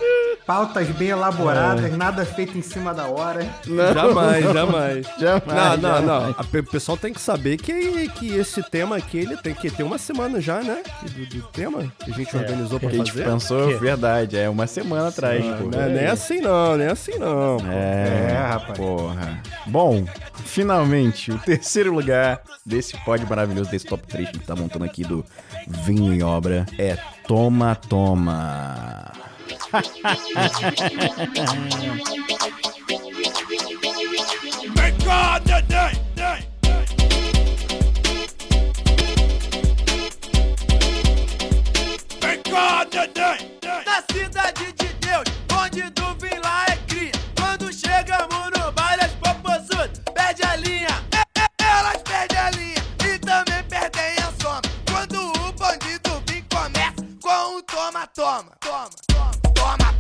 Pautas 0.52 0.86
bem 0.90 1.08
elaboradas, 1.08 1.96
nada 1.96 2.26
feito 2.26 2.58
em 2.58 2.62
cima 2.62 2.94
da 2.94 3.06
hora. 3.08 3.48
Não, 3.66 3.94
Jamais, 3.94 4.44
jamais. 4.52 5.08
Jamais. 5.18 5.46
Não, 5.48 5.78
não, 5.78 5.82
jamais. 5.82 6.06
não. 6.06 6.36
A 6.38 6.42
O 6.42 6.64
pessoal 6.64 6.98
tem 6.98 7.14
que 7.14 7.22
saber 7.22 7.56
que, 7.56 8.10
que 8.10 8.36
esse 8.36 8.62
tema 8.62 8.98
aqui, 8.98 9.20
ele 9.20 9.38
tem 9.38 9.54
que 9.54 9.72
ter 9.72 9.84
uma 9.84 9.98
semana 9.98 10.42
já, 10.42 10.60
né? 10.62 10.84
Do, 11.04 11.26
do 11.26 11.42
tema 11.54 11.90
que 12.04 12.12
a 12.12 12.14
gente 12.14 12.36
organizou 12.36 12.82
pra 12.82 12.90
Que 12.90 12.96
a 12.96 12.98
gente 13.00 13.12
fazer. 13.14 13.24
pensou, 13.24 13.68
Que? 13.70 13.76
verdade, 13.76 14.36
é 14.38 14.50
uma 14.50 14.68
semana 14.68 15.08
atrás, 15.08 15.42
pô. 15.58 15.70
Não 15.70 15.82
é 15.82 15.88
nem 15.88 16.08
assim 16.08 16.42
não, 16.42 16.76
nem 16.76 16.88
assim 16.88 17.18
não. 17.18 17.58
É, 17.72 18.32
É, 18.34 18.46
rapaz. 18.50 18.78
Porra. 18.78 19.42
Bom, 19.68 20.04
finalmente, 20.44 21.32
o 21.32 21.38
terceiro 21.40 21.94
lugar 21.94 22.42
desse 22.66 22.98
pod 23.06 23.26
maravilhoso, 23.26 23.72
desse 23.72 23.86
top 23.86 24.06
3 24.06 24.26
que 24.30 24.36
a 24.36 24.40
gente 24.40 24.48
tá 24.48 24.56
montando 24.56 24.84
aqui 24.84 25.04
do 25.06 25.24
Vinho 25.66 26.14
em 26.14 26.22
Obra 26.24 26.66
é 26.78 26.98
Toma 27.26 27.74
Toma. 27.76 29.12
Na 29.74 29.80
cidade 44.12 44.74
de 44.74 44.88
Deus, 45.00 45.24
onde 45.58 45.90
do 45.92 46.16
vim 46.16 46.38
lá 46.44 46.66
é 46.68 46.76
cria. 46.88 47.12
Quando 47.40 47.72
chegamos 47.72 48.50
no 48.58 48.72
baile, 48.74 49.04
as 49.04 49.14
popozudas 49.14 50.02
perde 50.14 50.44
a 50.44 50.58
linha. 50.58 50.88
Elas 51.60 52.02
perdem 52.04 52.38
a 52.38 52.52
linha 52.52 52.84
e 53.06 53.20
também 53.20 53.64
perdem 53.70 54.18
a 54.18 54.34
soma. 54.42 54.62
Quando 54.92 55.32
o 55.48 55.54
bandido 55.54 56.22
vim 56.28 56.44
começa 56.52 56.96
com 57.22 57.58
um 57.58 57.62
toma, 57.62 58.06
toma, 58.08 58.52
toma, 58.60 58.90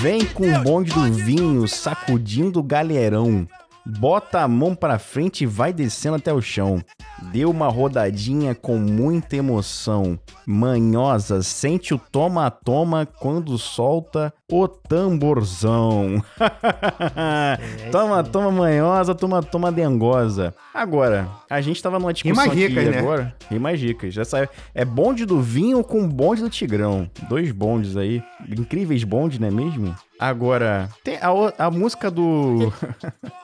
Vem 0.02 0.20
de 0.20 0.28
com 0.34 0.52
o 0.52 0.64
bonde 0.64 0.92
do 0.92 1.14
vinho 1.14 1.68
sacudindo 1.68 2.60
o 2.60 2.64
galerão. 2.64 3.48
Bota 3.86 4.42
a 4.42 4.48
mão 4.48 4.74
pra 4.76 4.98
frente 4.98 5.44
e 5.44 5.48
vai 5.48 5.72
descendo 5.74 6.16
até 6.16 6.34
o 6.34 6.42
chão. 6.42 6.84
Deu 7.32 7.50
uma 7.50 7.70
rodadinha 7.70 8.54
com 8.54 8.78
muita 8.78 9.38
emoção. 9.38 10.20
Manhosa, 10.46 11.42
sente 11.42 11.94
o 11.94 11.98
toma-toma 11.98 13.06
quando 13.06 13.58
solta 13.58 14.34
o 14.52 14.68
tamborzão. 14.68 16.22
toma, 17.90 18.22
toma 18.22 18.52
manhosa, 18.52 19.16
toma, 19.16 19.42
toma 19.42 19.72
dengosa. 19.72 20.54
Agora, 20.74 21.30
a 21.50 21.62
gente 21.62 21.82
tava 21.82 21.98
numa 22.00 22.12
discussão 22.12 22.44
Rimas 22.44 22.58
ricas, 22.58 22.78
aqui 22.78 22.90
né? 22.90 23.00
agora. 23.00 23.36
Rimas 23.50 23.80
dicas. 23.80 24.18
Essa 24.18 24.40
é, 24.40 24.50
é 24.76 24.84
bonde 24.84 25.26
do 25.26 25.40
vinho 25.40 25.82
com 25.86 26.06
bonde 26.06 26.42
do 26.42 26.50
tigrão. 26.50 27.10
Dois 27.30 27.50
bondes 27.54 27.96
aí. 27.96 28.22
Incríveis 28.50 29.06
bondes, 29.06 29.40
não 29.40 29.48
é 29.48 29.52
mesmo? 29.52 29.96
Agora, 30.22 30.88
tem 31.04 31.18
a, 31.18 31.66
a 31.66 31.72
música 31.72 32.12
do. 32.12 32.72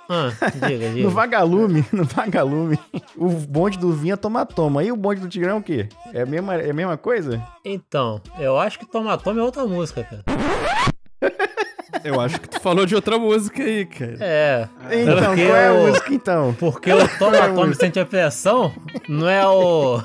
Ah, 0.09 0.29
diga, 0.53 0.87
No 0.87 0.93
diga. 0.95 1.09
vagalume, 1.09 1.85
no 1.91 2.05
vagalume. 2.05 2.79
O 3.17 3.27
bonde 3.29 3.77
do 3.77 3.91
vinho 3.91 4.13
é 4.13 4.15
toma-toma. 4.15 4.81
E 4.81 4.89
o 4.89 4.95
bonde 4.95 5.19
do 5.19 5.27
tigrão 5.27 5.55
é 5.57 5.59
o 5.59 5.61
quê? 5.61 5.89
É 6.13 6.21
a 6.21 6.25
mesma, 6.25 6.55
é 6.55 6.69
a 6.69 6.73
mesma 6.73 6.95
coisa? 6.95 7.43
Então, 7.65 8.21
eu 8.39 8.57
acho 8.57 8.79
que 8.79 8.85
Toma 8.85 9.17
Toma 9.17 9.41
é 9.41 9.43
outra 9.43 9.65
música, 9.65 10.03
cara. 10.05 10.23
Eu 12.03 12.19
acho 12.19 12.39
que 12.39 12.49
tu 12.49 12.59
falou 12.59 12.85
de 12.85 12.95
outra 12.95 13.17
música 13.17 13.63
aí, 13.63 13.85
cara. 13.85 14.17
É. 14.19 14.67
Então, 14.91 15.15
Porque 15.25 15.45
qual 15.45 15.55
é 15.57 15.67
a 15.67 15.73
o- 15.73 15.87
música 15.87 16.13
então? 16.13 16.55
Porque 16.59 16.91
o 16.93 17.07
Toma 17.17 17.49
Toma 17.53 17.73
sente 17.73 17.99
a 17.99 18.05
pressão 18.05 18.73
não 19.07 19.27
é 19.29 19.45
o. 19.47 19.99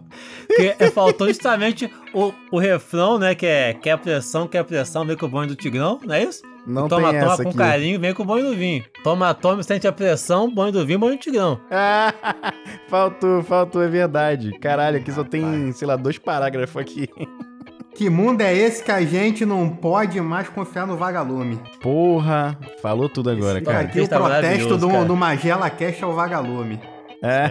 que 0.56 0.74
é, 0.78 0.90
faltou 0.90 1.28
justamente 1.28 1.92
o, 2.14 2.32
o 2.50 2.58
refrão, 2.58 3.18
né? 3.18 3.34
Que 3.34 3.46
é 3.46 3.74
quer 3.74 3.96
pressão, 3.98 4.46
quer 4.48 4.64
pressão, 4.64 5.04
vem 5.04 5.16
com 5.16 5.26
o 5.26 5.28
banho 5.28 5.48
do 5.48 5.56
Tigrão, 5.56 6.00
não 6.04 6.14
é 6.14 6.22
isso? 6.24 6.42
Não 6.66 6.88
toma 6.88 7.10
tem 7.12 7.20
toma 7.20 7.32
essa 7.32 7.42
com 7.44 7.48
aqui. 7.50 7.58
carinho, 7.58 8.00
vem 8.00 8.12
com 8.12 8.24
o 8.24 8.26
banho 8.26 8.46
do 8.50 8.56
vinho. 8.56 8.84
Toma 9.04 9.32
toma, 9.34 9.62
sente 9.62 9.86
a 9.86 9.92
pressão, 9.92 10.52
banho 10.52 10.72
do 10.72 10.84
vinho, 10.84 10.98
banho 10.98 11.12
do 11.16 11.20
Tigrão. 11.20 11.60
Ah, 11.70 12.12
faltou, 12.88 13.42
faltou, 13.44 13.82
é 13.82 13.88
verdade. 13.88 14.58
Caralho, 14.58 14.96
aqui 14.98 15.12
só 15.12 15.22
tem, 15.22 15.70
sei 15.72 15.86
lá, 15.86 15.94
dois 15.94 16.18
parágrafos 16.18 16.80
aqui. 16.82 17.08
Que 17.96 18.10
mundo 18.10 18.42
é 18.42 18.54
esse 18.54 18.82
que 18.84 18.90
a 18.90 19.00
gente 19.02 19.46
não 19.46 19.68
pode 19.70 20.20
mais 20.20 20.48
confiar 20.48 20.86
no 20.86 20.96
vagalume? 20.96 21.58
Porra, 21.80 22.58
falou 22.82 23.08
tudo 23.08 23.30
agora, 23.30 23.58
Esse 23.58 23.66
cara. 23.66 23.80
Aqui 23.80 24.00
o 24.00 24.08
tá 24.08 24.18
protesto 24.20 24.76
do, 24.76 25.04
do 25.04 25.16
Magela 25.16 25.70
Cash 25.70 26.02
é 26.02 26.06
o 26.06 26.12
vagalume. 26.12 26.78
É. 27.22 27.50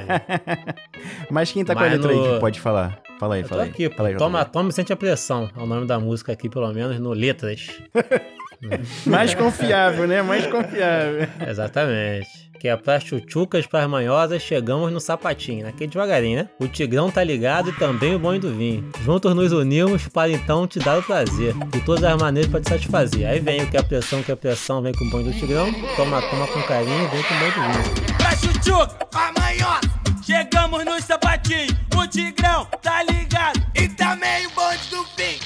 Mas 1.31 1.51
quem 1.51 1.65
tá 1.65 1.73
com 1.73 1.79
a 1.79 1.84
Mas 1.84 1.93
letra 1.93 2.12
aí 2.12 2.17
no- 2.17 2.34
que 2.36 2.39
pode 2.39 2.60
falar? 2.60 2.99
Fala 3.19 3.36
aí, 3.36 3.43
fala 3.43 3.63
aí. 3.63 3.69
aqui, 3.69 3.89
fala 3.89 4.10
aí, 4.10 4.15
Toma. 4.17 4.45
Toma, 4.45 4.71
sente 4.71 4.91
a 4.93 4.95
pressão. 4.95 5.49
É 5.58 5.62
o 5.62 5.65
nome 5.65 5.88
da 5.88 5.99
música 5.99 6.34
aqui, 6.34 6.47
pelo 6.49 6.71
menos, 6.73 6.99
no 6.99 7.12
Letras. 7.13 7.67
Mais 9.05 9.33
confiável, 9.33 10.07
né? 10.07 10.21
Mais 10.21 10.45
confiável. 10.47 11.27
Exatamente. 11.47 12.45
Que 12.59 12.69
é 12.69 12.75
pra 12.77 12.99
chuchucas, 12.99 13.67
pras 13.67 13.87
manhosas, 13.87 14.41
chegamos 14.41 14.91
no 14.91 14.99
sapatinho, 14.99 15.65
naquele 15.65 15.91
devagarinho, 15.91 16.43
né? 16.43 16.49
O 16.59 16.67
tigrão 16.67 17.11
tá 17.11 17.23
ligado 17.23 17.69
e 17.69 17.73
também 17.73 18.15
o 18.15 18.19
bonde 18.19 18.39
do 18.39 18.53
vinho. 18.55 18.89
Juntos 19.03 19.35
nos 19.35 19.51
unimos 19.51 20.07
para 20.07 20.31
então 20.31 20.65
te 20.65 20.79
dar 20.79 20.97
o 20.97 21.03
prazer. 21.03 21.53
De 21.69 21.81
todas 21.81 22.03
as 22.03 22.19
maneiras 22.19 22.49
pra 22.49 22.61
te 22.61 22.69
satisfazer. 22.69 23.27
Aí 23.27 23.39
vem 23.39 23.61
o 23.61 23.69
que 23.69 23.77
é 23.77 23.83
pressão, 23.83 24.21
o 24.21 24.23
que 24.23 24.31
é 24.31 24.35
pressão, 24.35 24.81
vem 24.81 24.93
com 24.93 25.03
o 25.05 25.09
bonde 25.09 25.31
do 25.31 25.37
tigrão. 25.37 25.71
Toma, 25.95 26.21
toma 26.21 26.47
com 26.47 26.61
carinho, 26.63 27.09
vem 27.09 27.23
com 27.23 27.33
o 27.33 27.37
bonde 27.39 27.55
do 27.55 27.61
vinho. 27.61 28.17
pra 28.17 28.31
chuchuca, 28.31 29.05
pra 29.11 29.33
manhosa. 29.37 29.81
Chegamos 30.25 30.83
no 30.85 30.99
sapatinho, 31.01 31.77
o 31.95 32.07
tigrão 32.07 32.65
tá 32.81 33.03
ligado 33.03 33.61
e 33.75 33.87
também 33.89 34.47
o 34.47 34.49
bonde 34.51 34.89
do 34.89 35.03
fim. 35.15 35.37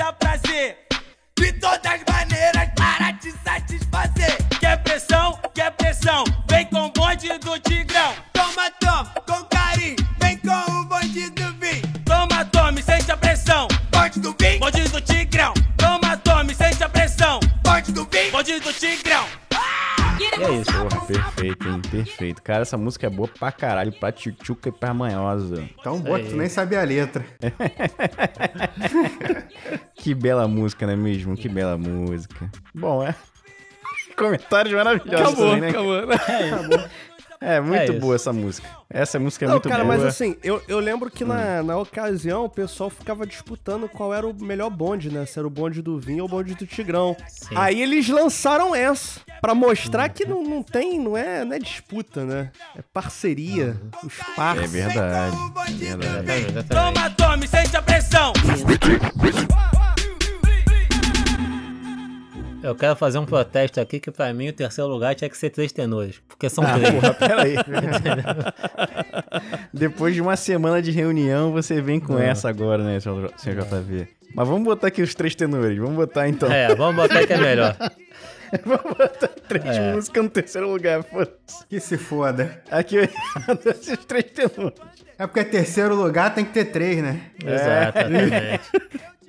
Dar 0.00 0.14
prazer. 0.14 0.78
De 1.38 1.52
todas 1.52 2.00
maneiras 2.08 2.70
para 2.74 3.12
te 3.12 3.30
satisfazer. 3.44 4.34
Quer 4.58 4.82
pressão, 4.82 5.38
quer 5.54 5.70
pressão, 5.72 6.24
vem 6.48 6.64
com 6.66 6.86
o 6.86 6.92
bonde 6.92 7.28
do 7.38 7.58
tigrão. 7.58 8.14
Toma, 8.32 8.70
toma, 8.80 9.12
com 9.26 9.44
carinho, 9.44 9.96
vem 10.18 10.38
com 10.38 10.72
o 10.72 10.84
bonde 10.86 11.28
do 11.30 11.52
vinho. 11.60 11.82
Toma, 12.06 12.44
tome, 12.46 12.82
sente 12.82 13.12
a 13.12 13.16
pressão. 13.16 13.68
Bonde 13.90 14.20
do 14.20 14.34
vinho, 14.40 14.60
bonde 14.60 14.84
do 14.84 15.00
tigrão. 15.02 15.52
Toma, 15.76 16.16
tome, 16.16 16.54
sente 16.54 16.82
a 16.82 16.88
pressão. 16.88 17.38
Bonde 17.62 17.92
do 17.92 18.06
vinho, 18.06 18.32
bonde 18.32 18.58
do 18.58 18.72
tigrão. 18.72 19.26
E 20.20 20.24
é 20.24 20.60
isso. 20.60 20.70
Porra, 20.70 21.06
perfeito, 21.06 21.68
hein? 21.68 21.80
Perfeito. 21.90 22.42
Cara, 22.42 22.62
essa 22.62 22.76
música 22.76 23.06
é 23.06 23.10
boa 23.10 23.26
pra 23.26 23.50
caralho, 23.50 23.90
pra 23.92 24.12
tchutchuca 24.12 24.68
e 24.68 24.72
pra 24.72 24.92
manhosa. 24.92 25.66
Tão 25.82 25.98
boa 25.98 26.20
que 26.20 26.28
tu 26.28 26.36
nem 26.36 26.48
sabia 26.48 26.82
a 26.82 26.84
letra. 26.84 27.24
Que 30.00 30.14
bela 30.14 30.48
música, 30.48 30.86
não 30.86 30.94
é 30.94 30.96
mesmo? 30.96 31.36
Que 31.36 31.48
bela 31.48 31.76
música. 31.76 32.50
Bom, 32.74 33.02
é. 33.06 33.14
Comentários 34.16 34.74
maravilhosos 34.74 35.20
Acabou, 35.26 35.50
também, 35.54 35.60
né? 35.60 35.68
acabou. 35.70 36.80
É, 37.42 37.58
muito 37.58 37.74
É 37.80 37.84
isso. 37.86 37.98
boa 38.00 38.14
essa 38.16 38.34
música. 38.34 38.68
Essa 38.90 39.18
música 39.18 39.46
é 39.46 39.48
Não, 39.48 39.54
muito 39.54 39.66
cara, 39.70 39.82
boa. 39.82 39.96
mas 39.96 40.04
assim, 40.04 40.36
eu, 40.44 40.62
eu 40.68 40.78
lembro 40.78 41.10
que 41.10 41.24
Hum. 41.24 41.28
na, 41.28 41.62
na 41.62 41.78
ocasião 41.78 42.44
o 42.44 42.50
pessoal 42.50 42.90
ficava 42.90 43.26
disputando 43.26 43.88
qual 43.88 44.12
era 44.12 44.26
o 44.28 44.34
melhor 44.44 44.68
bonde, 44.68 45.10
né? 45.10 45.24
Se 45.24 45.38
era 45.38 45.48
o 45.48 45.50
bonde 45.50 45.80
do 45.80 45.98
vinho 45.98 46.24
ou 46.24 46.28
o 46.28 46.30
bonde 46.30 46.54
do 46.54 46.66
tigrão. 46.66 47.16
Sim. 47.28 47.54
Aí 47.56 47.80
eles 47.80 48.06
lançaram 48.10 48.74
essa, 48.74 49.20
pra 49.40 49.54
mostrar 49.54 50.10
que 50.10 50.26
não, 50.26 50.42
não 50.44 50.62
tem, 50.62 50.98
não 51.00 51.16
é, 51.16 51.42
não 51.42 51.54
é 51.54 51.58
disputa, 51.58 52.26
né? 52.26 52.50
É 52.76 52.82
parceria, 52.92 53.74
os 54.04 54.20
É 54.20 54.34
parceiros. 54.36 54.70
verdade. 54.72 55.36
Do 55.36 55.42
verdade. 55.54 55.72
vinho. 55.72 56.50
Exatamente. 56.50 56.68
Toma, 56.68 57.10
tome, 57.12 57.48
sente 57.48 57.74
a 57.74 57.80
pressão. 57.80 58.34
Eu 62.62 62.74
quero 62.74 62.94
fazer 62.94 63.18
um 63.18 63.24
protesto 63.24 63.80
aqui 63.80 63.98
que 63.98 64.10
pra 64.10 64.32
mim 64.34 64.48
o 64.48 64.52
terceiro 64.52 64.88
lugar 64.90 65.14
tinha 65.14 65.30
que 65.30 65.36
ser 65.36 65.50
três 65.50 65.72
tenores. 65.72 66.20
Porque 66.28 66.48
são 66.50 66.62
Ah, 66.64 66.74
três. 66.78 66.90
porra, 66.94 67.14
peraí. 67.14 67.54
Depois 69.72 70.14
de 70.14 70.20
uma 70.20 70.36
semana 70.36 70.82
de 70.82 70.90
reunião, 70.90 71.52
você 71.52 71.80
vem 71.80 71.98
com 71.98 72.18
essa 72.18 72.48
agora, 72.48 72.82
né, 72.84 73.00
senhor 73.00 73.32
senhor 73.38 73.64
JV? 73.64 74.08
Mas 74.34 74.46
vamos 74.48 74.64
botar 74.64 74.88
aqui 74.88 75.00
os 75.02 75.14
três 75.14 75.34
tenores. 75.34 75.78
Vamos 75.78 75.96
botar 75.96 76.28
então. 76.28 76.50
É, 76.52 76.74
vamos 76.74 76.96
botar 76.96 77.26
que 77.26 77.32
é 77.32 77.38
melhor. 77.38 77.76
Vamos 78.64 78.96
botar 78.96 79.28
três 79.48 79.64
É. 79.76 79.92
músicas 79.94 80.24
no 80.24 80.30
terceiro 80.30 80.70
lugar, 80.70 81.02
foda-se. 81.04 81.66
Que 81.68 81.80
se 81.80 81.96
foda. 81.98 82.62
Aqui 82.70 82.96
esses 82.96 84.04
três 84.04 84.24
tenores. 84.26 84.74
É 85.18 85.26
porque 85.26 85.44
terceiro 85.44 85.94
lugar 85.94 86.34
tem 86.34 86.44
que 86.44 86.52
ter 86.52 86.66
três, 86.66 87.02
né? 87.02 87.20
Exatamente. 87.44 88.60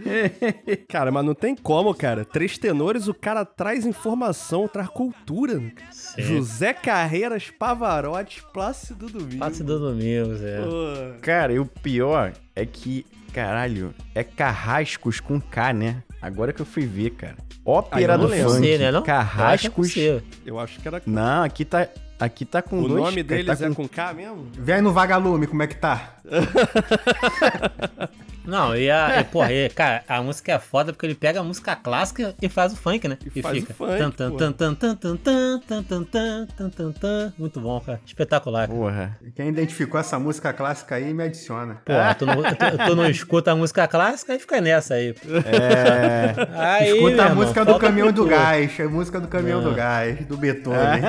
Cara, 0.89 1.12
mas 1.12 1.23
não 1.23 1.36
tem 1.36 1.55
como, 1.55 1.93
cara. 1.93 2.25
Três 2.25 2.57
tenores, 2.57 3.07
o 3.07 3.13
cara 3.13 3.45
traz 3.45 3.86
informação, 3.86 4.67
traz 4.67 4.89
cultura. 4.89 5.62
Sim. 5.91 6.21
José 6.23 6.73
Carreiras, 6.73 7.51
Pavarotti, 7.51 8.43
Plácido 8.51 9.07
Domingo. 9.07 9.38
Passe 9.38 9.63
do 9.63 9.79
Domingos, 9.79 10.41
é. 10.41 10.60
Pô, 10.62 11.19
Cara, 11.21 11.53
e 11.53 11.60
o 11.60 11.65
pior 11.67 12.34
é 12.55 12.65
que, 12.65 13.05
caralho, 13.33 13.93
é 14.15 14.23
Carrascos 14.23 15.19
com 15.19 15.39
K, 15.39 15.73
né? 15.73 16.03
Agora 16.21 16.53
que 16.53 16.61
eu 16.61 16.65
fui 16.65 16.85
ver, 16.85 17.11
cara. 17.11 17.35
Ópera 17.65 18.17
do 18.17 18.27
lembro. 18.27 18.51
funk. 18.53 18.77
Né, 18.77 18.91
não? 18.91 19.01
É 19.01 19.05
Carrascos. 19.05 19.69
possível. 19.89 20.21
eu 20.45 20.59
acho 20.59 20.79
que 20.79 20.87
era. 20.87 21.01
Não, 21.05 21.43
aqui 21.43 21.63
tá, 21.65 21.87
aqui 22.19 22.45
tá 22.45 22.61
com 22.61 22.79
O 22.81 22.87
dois. 22.87 23.03
nome 23.03 23.23
tá 23.23 23.35
deles 23.35 23.57
com- 23.59 23.65
é 23.65 23.73
com 23.73 23.87
K 23.87 24.13
mesmo? 24.13 24.47
Vem 24.53 24.81
no 24.81 24.91
vagalume, 24.91 25.47
como 25.47 25.63
é 25.63 25.67
que 25.67 25.75
tá? 25.75 26.15
Não, 28.45 28.75
e 28.75 28.89
a. 28.89 29.21
E, 29.21 29.23
porra, 29.23 29.51
e, 29.54 29.69
cara, 29.69 30.04
a 30.08 30.21
música 30.21 30.54
é 30.54 30.60
foda 30.60 30.91
porque 30.91 31.06
ele 31.06 31.15
pega 31.15 31.39
a 31.39 31.43
música 31.43 31.75
clássica 31.75 32.36
e 32.41 32.49
faz 32.49 32.73
o 32.73 32.75
funk, 32.75 33.08
né? 33.08 33.17
E 33.36 33.41
faz 33.41 33.58
o 33.58 33.62
fica. 33.62 33.73
funk, 33.73 33.97
tan, 33.97 34.12
tan, 34.12 34.32
tan, 34.32 34.54
tan, 34.54 34.75
tan, 34.75 35.17
tan, 35.17 35.17
tan, 35.17 36.04
tan, 36.04 36.47
tan, 36.58 36.69
tan, 36.69 36.91
tan. 36.91 37.34
Muito 37.38 37.60
bom, 37.60 37.80
cara. 37.80 37.99
Espetacular. 38.06 38.67
cara. 38.67 38.80
Porra. 38.80 39.19
Quem 39.36 39.49
identificou 39.49 39.99
essa 39.99 40.17
música 40.17 40.51
clássica 40.54 40.95
aí 40.95 41.13
me 41.13 41.23
adiciona. 41.23 41.82
Porra, 41.86 42.15
tu 42.15 42.25
não, 42.25 42.36
tu, 42.41 42.88
tu 42.88 42.95
não 42.95 43.10
escuta 43.10 43.51
a 43.51 43.56
música 43.56 43.88
clássica 43.88 44.36
e 44.36 44.39
fica 44.39 44.60
nessa 44.60 44.95
aí. 44.95 45.15
É. 45.45 46.34
Aí, 46.58 46.91
Escuta 46.91 47.23
a 47.23 47.25
irmão, 47.25 47.36
música 47.36 47.65
do 47.65 47.80
caminhão 47.80 48.12
do 48.12 48.25
gás, 48.25 48.80
a 48.80 48.88
música 48.88 49.19
do 49.19 49.27
caminhão 49.27 49.62
do 49.62 49.73
gás, 49.73 50.25
do 50.25 50.38
Beethoven. 50.38 51.01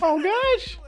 Ó, 0.00 0.16
o 0.16 0.22
gás. 0.22 0.78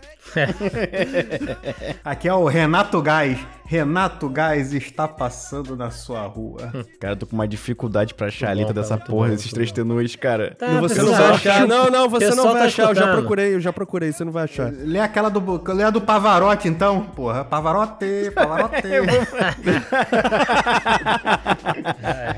Aqui 2.05 2.29
é 2.29 2.35
o 2.35 2.47
Renato 2.47 3.01
Gás. 3.03 3.39
Renato 3.71 4.29
Gás 4.29 4.73
está 4.75 5.07
passando 5.07 5.77
na 5.77 5.93
sua 5.93 6.23
rua. 6.27 6.73
Cara, 6.99 7.13
eu 7.13 7.17
tô 7.17 7.25
com 7.25 7.37
uma 7.37 7.47
dificuldade 7.47 8.15
pra 8.15 8.27
achar 8.27 8.51
a 8.51 8.53
letra 8.53 8.75
bom, 8.75 8.81
dessa 8.81 8.97
muito 8.97 9.07
porra 9.07 9.29
bom, 9.29 9.35
desses 9.37 9.53
três 9.53 9.71
bom. 9.71 9.77
tenores, 9.77 10.17
cara. 10.17 10.57
Tá, 10.59 10.67
Não, 10.67 10.81
você 10.81 11.01
não 11.01 11.13
vai 11.13 11.31
achar. 11.31 11.69
Não, 11.69 11.89
não, 11.89 12.09
você 12.09 12.35
não 12.35 12.45
vai 12.53 12.63
tá 12.63 12.65
achar. 12.65 12.89
Eu 12.89 12.95
já 12.97 13.13
procurei, 13.13 13.55
eu 13.55 13.61
já 13.61 13.73
procurei, 13.73 14.11
você 14.11 14.25
não 14.25 14.33
vai 14.33 14.43
achar. 14.43 14.73
Lê 14.73 14.99
aquela 14.99 15.29
do, 15.29 15.63
lê 15.73 15.85
a 15.85 15.91
do 15.91 16.01
Pavarotti 16.01 16.67
então, 16.67 17.01
porra. 17.15 17.45
Pavarotti, 17.45 18.33
Pavarotti. 18.35 18.83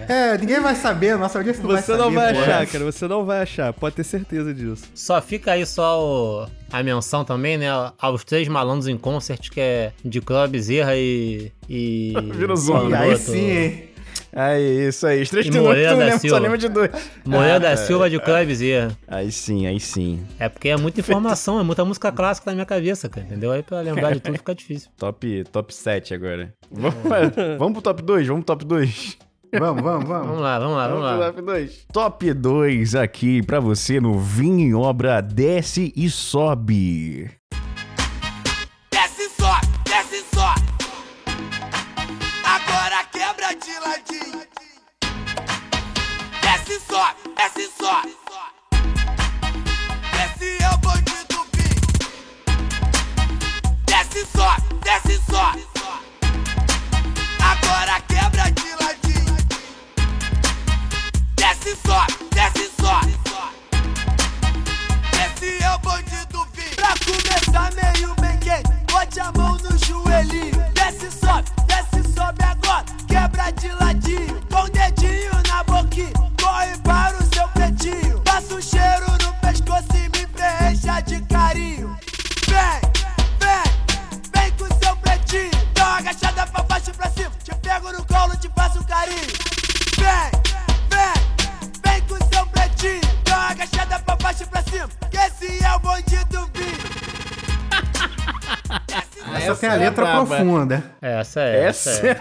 é, 0.08 0.36
ninguém 0.38 0.60
vai 0.60 0.74
saber, 0.74 1.16
nossa 1.16 1.38
audiência 1.38 1.62
não 1.62 1.70
vai 1.70 1.80
Você 1.80 1.86
saber. 1.92 2.02
não 2.02 2.12
vai 2.12 2.34
porra. 2.34 2.44
achar, 2.44 2.66
cara. 2.66 2.84
Você 2.84 3.08
não 3.08 3.24
vai 3.24 3.40
achar. 3.42 3.72
Pode 3.72 3.96
ter 3.96 4.04
certeza 4.04 4.52
disso. 4.52 4.84
Só 4.94 5.18
fica 5.22 5.52
aí 5.52 5.64
só 5.64 5.98
o- 5.98 6.46
a 6.72 6.82
menção 6.82 7.22
também, 7.24 7.56
né? 7.58 7.66
Aos 7.98 8.24
três 8.24 8.48
malandros 8.48 8.88
em 8.88 8.96
concert, 8.96 9.50
que 9.50 9.60
é 9.60 9.92
de 10.04 10.20
Club 10.22 10.50
Bezerra 10.52 10.96
e. 10.96 11.21
e. 11.68 12.12
Virou 12.34 12.56
E 12.56 12.60
zona. 12.60 12.98
aí 13.00 13.10
outro. 13.10 13.24
sim, 13.24 13.50
hein? 13.50 13.84
Aí, 14.34 14.88
isso 14.88 15.06
aí. 15.06 15.20
Os 15.22 15.28
três 15.28 15.46
Moreira 15.50 15.94
tu 15.94 16.12
só 16.12 16.18
Silva. 16.18 16.38
lembra 16.38 16.56
de 16.58 16.68
dois. 16.68 16.90
Moreira 17.26 17.60
da 17.60 17.76
Silva 17.76 18.08
de 18.08 18.18
Club 18.18 18.46
Bezerra. 18.46 18.96
Aí 19.06 19.30
sim, 19.30 19.66
aí 19.66 19.78
sim. 19.78 20.20
É 20.38 20.48
porque 20.48 20.70
é 20.70 20.76
muita 20.78 21.00
informação, 21.00 21.60
é 21.60 21.62
muita 21.62 21.84
música 21.84 22.10
clássica 22.10 22.50
na 22.50 22.54
minha 22.54 22.64
cabeça, 22.66 23.10
cara. 23.10 23.26
Entendeu? 23.26 23.52
Aí 23.52 23.62
pra 23.62 23.80
lembrar 23.82 24.14
de 24.14 24.20
tudo 24.20 24.38
fica 24.38 24.54
difícil. 24.54 24.88
Top, 24.96 25.44
top 25.52 25.74
7 25.74 26.14
agora. 26.14 26.54
Vamos, 26.70 26.94
vamos 27.58 27.72
pro 27.74 27.82
top 27.82 28.02
2? 28.02 28.26
Vamos 28.26 28.44
pro 28.44 28.56
top 28.56 28.64
2. 28.64 29.18
Vamos, 29.58 29.82
vamos, 29.82 30.08
Vamos 30.08 30.26
vamos. 30.28 30.40
lá, 30.40 30.58
vamos 30.58 30.76
lá, 30.78 30.88
vamos 30.88 31.02
Vamos 31.04 31.20
lá. 31.20 31.26
top 31.26 31.42
2. 31.42 31.86
Top 31.92 32.32
2 32.32 32.94
aqui 32.94 33.42
pra 33.42 33.60
você 33.60 34.00
no 34.00 34.18
Vinho 34.18 34.60
em 34.60 34.74
Obra 34.74 35.20
Desce 35.20 35.92
e 35.94 36.08
Sobe. 36.08 37.30
Só, 46.92 47.14
desce 47.34 47.70
só. 47.80 48.02
Desce 50.12 50.62
é 50.62 50.68
o 50.68 50.76
bandido 50.76 51.46
Vim. 51.54 51.74
Desce 53.86 54.26
só, 54.36 54.56
desce 54.84 55.18
só. 55.30 55.54
Agora 57.40 57.98
quebra 58.02 58.50
de 58.50 58.74
ladinho. 58.84 59.36
Desce 61.34 61.78
só, 61.86 62.06
desce 62.30 62.70
só. 62.78 63.00
Esse 65.24 65.62
é 65.62 65.74
o 65.74 65.78
bandido 65.78 66.46
Vim. 66.52 66.74
Pra 66.76 66.94
começar 67.06 67.72
meio 67.72 68.14
bem 68.16 68.38
quente, 68.38 68.70
bote 68.92 69.18
a 69.18 69.32
mão 69.32 69.56
no 69.56 69.78
joelhinho. 69.86 70.62
Desce, 70.74 71.10
sobe, 71.10 71.48
desce, 71.66 72.12
sobe 72.12 72.44
agora. 72.44 72.84
Quebra 73.08 73.50
de 73.52 73.68
ladinho, 73.68 74.42
com 74.50 74.68
dedinho 74.68 75.41
um 78.52 78.60
cheiro 78.60 79.06
no 79.24 79.32
pescoço 79.40 79.88
e 79.94 80.08
me 80.18 80.26
preencha 80.26 81.00
de 81.02 81.20
carinho. 81.22 81.96
Vem, 82.48 82.80
vem, 83.40 83.62
vem 84.34 84.50
com 84.52 84.66
seu 84.84 84.96
pretinho. 84.96 85.50
Dá 85.74 85.84
uma 85.84 85.98
agachada 85.98 86.46
pra 86.46 86.62
baixo 86.64 86.90
e 86.90 86.92
pra 86.94 87.10
cima. 87.10 87.30
Te 87.42 87.54
pego 87.56 87.92
no 87.92 88.04
colo, 88.06 88.36
te 88.36 88.48
faço 88.54 88.78
um 88.80 88.84
carinho. 88.84 89.18
Vem, 89.98 90.30
vem, 90.90 91.14
vem 91.84 92.02
com 92.02 92.16
seu 92.34 92.46
pretinho. 92.46 93.00
Dá 93.24 93.36
uma 93.36 93.50
agachada 93.50 93.98
pra 94.00 94.16
baixo 94.16 94.42
e 94.42 94.46
pra 94.46 94.62
cima. 94.62 94.88
Que 95.10 95.16
esse 95.16 95.64
é 95.64 95.74
o 95.76 95.80
bandido 95.80 96.50
Vim. 96.54 96.72
Essa 99.34 99.54
tem 99.56 99.70
a 99.70 99.74
letra 99.74 100.04
braba. 100.04 100.26
profunda. 100.26 100.84
Essa 101.00 101.40
é. 101.40 101.64
Essa 101.64 101.90
Essa 101.90 102.06
é, 102.06 102.16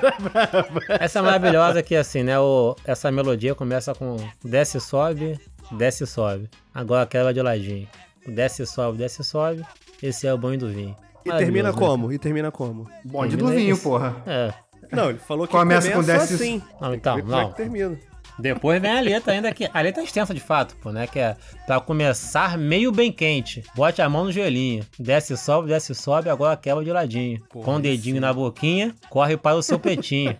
essa 1.06 1.20
é 1.20 1.22
maravilhosa 1.22 1.84
que 1.84 1.96
assim, 1.96 2.24
né? 2.24 2.39
O, 2.39 2.76
essa 2.86 3.12
melodia 3.12 3.54
começa 3.54 3.94
com 3.94 4.17
desce, 4.44 4.80
sobe, 4.80 5.39
desce, 5.72 6.06
sobe. 6.06 6.50
Agora 6.74 7.06
quebra 7.06 7.34
de 7.34 7.42
ladinho. 7.42 7.88
Desce, 8.28 8.66
sobe, 8.66 8.98
desce, 8.98 9.24
sobe. 9.24 9.64
Esse 10.02 10.28
é 10.28 10.34
o 10.34 10.38
banho 10.38 10.60
do 10.60 10.70
vinho. 10.70 10.96
E 11.26 11.32
termina 11.32 11.72
né? 11.72 11.78
como? 11.78 12.12
E 12.12 12.18
termina 12.18 12.52
como? 12.52 12.90
Bonde 13.06 13.36
do 13.38 13.46
Termina 13.46 13.60
vinho, 13.62 13.74
esse. 13.74 13.84
porra. 13.84 14.16
É. 14.26 14.54
Não, 14.92 15.10
ele 15.10 15.20
falou 15.20 15.46
que 15.48 15.52
Começa 15.52 15.92
começa, 15.92 16.14
com 16.14 16.20
desce- 16.20 16.34
assim. 16.36 16.62
Não, 16.82 16.94
então, 16.94 17.20
como 17.22 17.34
é 17.36 17.42
não. 17.44 17.50
que 17.52 17.58
termina. 17.58 18.00
Depois 18.40 18.82
vem 18.82 18.92
a 18.98 19.00
letra 19.02 19.34
ainda 19.34 19.54
que. 19.54 19.70
A 19.72 19.82
letra 19.82 20.02
é 20.02 20.06
extensa 20.06 20.34
de 20.34 20.40
fato, 20.40 20.76
pô, 20.78 20.92
né? 20.92 21.06
Que 21.06 21.20
é 21.20 21.36
pra 21.68 21.80
começar 21.80 22.58
meio 22.58 22.92
bem 22.92 23.12
quente. 23.12 23.64
Bote 23.76 24.02
a 24.02 24.10
mão 24.10 24.24
no 24.26 24.32
joelhinho. 24.32 24.84
Desce, 24.98 25.38
sobe, 25.38 25.68
desce, 25.68 25.94
sobe, 25.94 26.28
agora 26.30 26.58
quebra 26.58 26.84
de 26.84 26.92
ladinho. 26.92 27.42
Com 27.50 27.76
o 27.76 27.80
dedinho 27.80 28.20
na 28.20 28.34
boquinha, 28.34 28.96
corre 29.10 29.38
para 29.38 29.56
o 29.56 29.62
seu 29.62 29.78
petinho. 29.80 30.36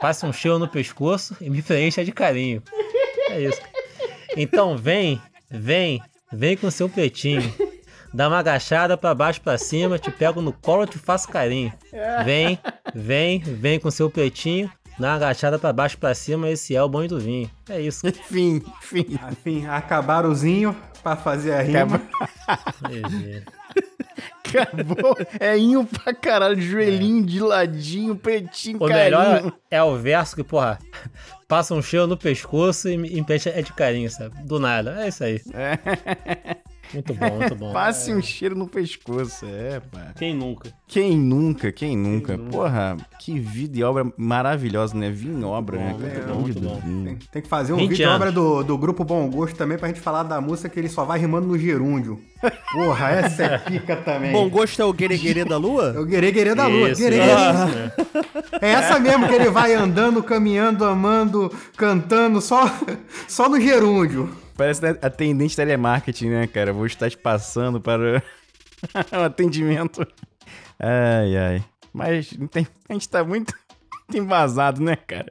Passa 0.00 0.26
um 0.26 0.32
cheiro 0.32 0.58
no 0.58 0.66
pescoço 0.68 1.36
e 1.40 1.50
me 1.50 1.60
preencha 1.62 2.02
de 2.04 2.12
carinho. 2.12 2.62
É 3.30 3.40
isso. 3.42 3.60
Então 4.36 4.76
vem, 4.76 5.20
vem, 5.50 6.00
vem 6.32 6.56
com 6.56 6.70
seu 6.70 6.88
petinho. 6.88 7.42
Dá 8.12 8.28
uma 8.28 8.38
agachada 8.38 8.96
pra 8.96 9.14
baixo 9.14 9.40
pra 9.40 9.58
cima, 9.58 9.98
te 9.98 10.10
pego 10.10 10.40
no 10.40 10.52
colo 10.52 10.84
e 10.84 10.86
te 10.86 10.98
faço 10.98 11.28
carinho. 11.28 11.72
Vem, 12.24 12.58
vem, 12.94 13.40
vem 13.40 13.80
com 13.80 13.90
seu 13.90 14.08
petinho. 14.10 14.70
Dá 14.98 15.08
uma 15.08 15.16
agachada 15.16 15.58
pra 15.58 15.72
baixo 15.72 15.98
pra 15.98 16.14
cima, 16.14 16.48
esse 16.48 16.74
é 16.74 16.82
o 16.82 16.88
banho 16.88 17.08
do 17.08 17.20
vinho. 17.20 17.50
É 17.68 17.80
isso. 17.80 18.06
Fim, 18.28 18.62
fim. 18.80 19.18
Enfim, 19.30 19.66
acabaram 19.66 20.30
os 20.30 20.38
zinho 20.38 20.74
pra 21.06 21.16
fazer 21.16 21.52
a 21.52 21.62
rima. 21.62 22.02
Acabou. 24.44 25.16
É 25.38 25.56
inho 25.56 25.84
pra 25.84 26.12
caralho, 26.12 26.60
joelhinho 26.60 27.24
de 27.24 27.38
ladinho, 27.38 28.16
pretinho, 28.16 28.76
O 28.78 28.88
carinho. 28.88 29.04
melhor 29.04 29.52
é 29.70 29.82
o 29.82 29.96
verso 29.96 30.34
que, 30.34 30.42
porra, 30.42 30.78
passa 31.46 31.74
um 31.74 31.82
cheiro 31.82 32.06
no 32.08 32.16
pescoço 32.16 32.88
e 32.88 32.96
me 32.96 33.08
e 33.08 33.50
é 33.50 33.62
de 33.62 33.72
carinho, 33.72 34.10
sabe? 34.10 34.34
Do 34.44 34.58
nada. 34.58 35.04
É 35.04 35.08
isso 35.08 35.22
aí. 35.22 35.40
Muito 36.92 37.14
bom, 37.14 37.30
muito 37.38 37.54
bom. 37.54 37.72
Passe 37.72 38.12
um 38.14 38.22
cheiro 38.22 38.54
no 38.54 38.66
pescoço, 38.66 39.44
é, 39.46 39.80
pá. 39.80 40.12
Quem 40.16 40.34
nunca? 40.34 40.72
Quem 40.86 41.16
nunca, 41.16 41.72
quem 41.72 41.96
nunca? 41.96 42.38
Porra, 42.38 42.96
que 43.18 43.38
vida 43.38 43.78
e 43.78 43.82
obra 43.84 44.06
maravilhosa, 44.16 44.96
né? 44.96 45.10
Vinho 45.10 45.38
em 45.40 45.44
obra, 45.44 45.78
né? 45.78 45.96
muito 45.98 46.14
cara? 46.14 46.26
bom, 46.32 46.40
muito 46.40 46.60
bom. 46.60 46.80
Tem, 47.04 47.16
tem 47.32 47.42
que 47.42 47.48
fazer 47.48 47.72
um 47.72 47.76
20 47.78 47.88
vídeo 47.90 48.06
anos. 48.06 48.16
obra 48.20 48.32
do, 48.32 48.62
do 48.62 48.78
grupo 48.78 49.04
Bom 49.04 49.28
Gosto 49.28 49.56
também 49.56 49.76
pra 49.78 49.88
gente 49.88 50.00
falar 50.00 50.22
da 50.22 50.40
música 50.40 50.68
que 50.68 50.78
ele 50.78 50.88
só 50.88 51.04
vai 51.04 51.18
rimando 51.18 51.46
no 51.48 51.58
gerúndio. 51.58 52.20
Porra, 52.72 53.10
essa 53.10 53.42
é 53.42 53.58
pica 53.58 53.96
também. 53.96 54.32
Bom 54.32 54.48
gosto 54.48 54.80
é 54.80 54.84
o 54.84 54.92
guereguerê 54.92 55.44
da 55.44 55.54
É 55.56 55.58
lua? 55.58 56.00
o 56.00 56.04
Guerê 56.04 56.30
Guerê 56.30 56.54
da 56.54 56.66
Lua. 56.66 56.90
Isso, 56.90 57.00
Guerê, 57.00 57.16
isso, 57.16 57.66
Guerê. 57.66 57.92
é. 58.62 58.68
É 58.68 58.70
essa 58.72 58.98
mesmo 58.98 59.26
que 59.28 59.34
ele 59.34 59.50
vai 59.50 59.74
andando, 59.74 60.22
caminhando, 60.22 60.84
amando, 60.84 61.52
cantando, 61.76 62.40
só, 62.40 62.70
só 63.26 63.48
no 63.48 63.60
gerúndio. 63.60 64.30
Parece 64.56 64.86
atendente 65.02 65.54
telemarketing, 65.56 66.30
né, 66.30 66.46
cara? 66.46 66.72
Vou 66.72 66.86
estar 66.86 67.10
te 67.10 67.16
passando 67.18 67.80
para 67.80 68.22
o 69.12 69.20
atendimento. 69.24 70.06
Ai, 70.78 71.36
ai. 71.36 71.64
Mas 71.92 72.30
tem- 72.50 72.66
a 72.88 72.92
gente 72.92 73.08
tá 73.08 73.22
muito 73.24 73.54
embasado, 74.14 74.82
né, 74.82 74.96
cara? 74.96 75.30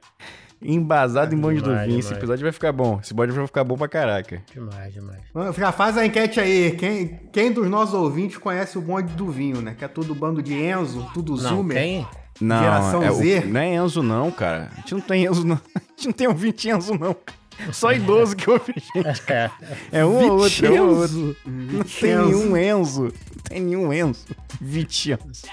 Embasado 0.61 1.35
em 1.35 1.37
bonde 1.37 1.61
do 1.61 1.75
vinho. 1.79 1.99
Esse 1.99 2.13
episódio 2.13 2.43
vai 2.43 2.51
ficar 2.51 2.71
bom. 2.71 2.99
Esse 3.01 3.13
episódio 3.13 3.35
vai 3.35 3.45
ficar 3.45 3.63
bom 3.63 3.77
pra 3.77 3.87
caraca. 3.87 4.41
Demais, 4.51 4.93
demais. 4.93 5.21
Já 5.57 5.71
faz 5.71 5.97
a 5.97 6.05
enquete 6.05 6.39
aí. 6.39 6.71
Quem, 6.71 7.07
quem 7.31 7.51
dos 7.51 7.69
nossos 7.69 7.93
ouvintes 7.93 8.37
conhece 8.37 8.77
o 8.77 8.81
bonde 8.81 9.13
do 9.13 9.29
vinho, 9.29 9.61
né? 9.61 9.75
Que 9.77 9.85
é 9.85 9.87
tudo 9.87 10.15
bando 10.15 10.41
de 10.41 10.53
Enzo, 10.55 11.07
tudo 11.13 11.33
Não, 11.33 11.37
Zoomer. 11.57 11.77
tem? 11.77 12.07
Não, 12.41 12.59
Geração 12.59 13.03
é 13.03 13.11
o- 13.11 13.15
Z? 13.15 13.41
não 13.45 13.59
é 13.61 13.75
Enzo, 13.75 14.01
não, 14.01 14.31
cara. 14.31 14.69
A 14.73 14.75
gente 14.77 14.93
não 14.93 15.01
tem 15.01 15.25
Enzo, 15.25 15.45
não. 15.45 15.55
A 15.75 15.79
gente 15.95 16.05
não 16.07 16.13
tem 16.13 16.27
ouvinte 16.27 16.67
Enzo, 16.69 16.93
não. 16.93 17.13
cara. 17.13 17.37
Só 17.71 17.91
idoso 17.91 18.35
que 18.35 18.49
ouve 18.49 18.73
gente. 18.75 19.23
É. 19.31 19.49
É 19.91 20.05
um 20.05 20.29
ou 20.31 20.39
outro, 20.39 20.65
é 20.65 20.81
um 20.81 20.89
ou 20.89 20.97
outro. 21.01 21.37
Não 21.45 21.83
tem 21.83 22.15
nenhum 22.15 22.57
Enzo. 22.57 23.03
Não 23.03 23.43
tem 23.43 23.61
nenhum 23.61 23.93
Enzo. 23.93 24.25
Vicenzo. 24.61 25.43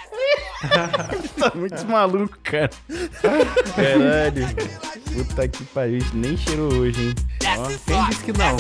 tá 1.39 1.53
muito 1.55 1.85
maluco, 1.87 2.39
cara. 2.43 2.71
Caralho. 3.75 4.47
Puta 5.13 5.49
que 5.49 5.65
pariu. 5.65 6.01
Nem 6.15 6.37
cheirou 6.37 6.73
hoje, 6.75 7.09
hein? 7.09 7.15
Quem 7.87 8.05
disse 8.07 8.25
que 8.25 8.33
não? 8.33 8.57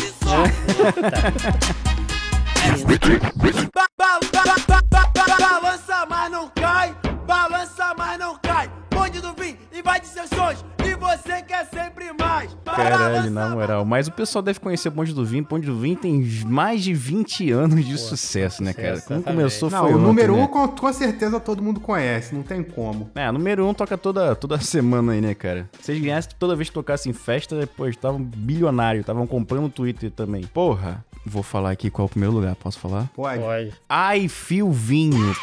Ba- 3.75 3.87
ba- 3.99 4.21
ba- 4.33 4.57
ba- 4.69 4.83
ba- 4.91 5.11
ba- 5.15 5.37
Balança, 5.39 6.07
mas 6.09 6.31
não 6.31 6.49
cai. 6.51 6.95
Balança, 7.27 7.95
mas 7.97 8.19
não 8.19 8.37
cai. 8.39 8.71
Bonde 8.91 9.21
do 9.21 9.33
vinho 9.35 9.57
invade 9.73 10.07
seus 10.07 10.29
sonhos. 10.31 10.65
Você 11.03 11.43
quer 11.43 11.67
sempre 11.67 12.12
mais. 12.19 12.57
Caralho, 12.65 13.31
na 13.31 13.49
moral. 13.49 13.85
Mas 13.85 14.07
o 14.09 14.12
pessoal 14.12 14.43
deve 14.43 14.61
conhecer 14.61 14.88
o 14.88 14.91
Bonde 14.93 15.12
do 15.12 15.25
Vinho. 15.25 15.43
O 15.45 15.47
Bonde 15.47 15.67
do 15.67 15.77
Vinho 15.79 15.97
tem 15.97 16.23
mais 16.47 16.83
de 16.83 16.95
20 16.95 17.51
anos 17.51 17.85
de 17.85 17.99
sucesso, 17.99 18.62
né, 18.62 18.73
cara? 18.73 18.95
sucesso, 18.95 19.09
Quando 19.09 19.19
exatamente. 19.19 19.37
começou 19.37 19.71
Não, 19.71 19.81
foi 19.81 19.93
o 19.93 19.95
ontem, 19.97 20.07
número 20.07 20.37
né? 20.37 20.43
um 20.43 20.47
com, 20.47 20.69
com 20.69 20.93
certeza 20.93 21.41
todo 21.41 21.62
mundo 21.62 21.81
conhece, 21.81 22.35
não 22.35 22.43
tem 22.43 22.62
como. 22.62 23.11
É, 23.15 23.31
número 23.33 23.67
um 23.67 23.75
toca 23.75 23.99
toda, 23.99 24.35
toda 24.37 24.59
semana 24.61 25.12
aí, 25.12 25.21
né, 25.21 25.35
cara? 25.35 25.69
Se 25.81 25.87
vocês 25.87 26.01
ganhassem 26.01 26.31
toda 26.38 26.55
vez 26.57 26.69
que 26.69 26.75
tocassem 26.75 27.11
em 27.11 27.15
festa, 27.15 27.59
depois 27.59 27.91
estavam 27.95 28.23
bilionário, 28.23 29.01
estavam 29.01 29.27
comprando 29.27 29.65
o 29.67 29.71
Twitter 29.71 30.11
também. 30.11 30.45
Porra, 30.45 31.05
vou 31.27 31.43
falar 31.43 31.73
aqui 31.73 31.91
qual 31.91 32.07
é 32.07 32.07
o 32.07 32.11
primeiro 32.11 32.35
lugar, 32.35 32.55
posso 32.57 32.79
falar? 32.79 33.09
Pode. 33.15 33.41
Pode. 33.41 33.73
I 33.91 34.29
Feel 34.29 34.71
Vinho. 34.71 35.35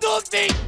Do 0.00 0.20
vinho. 0.30 0.65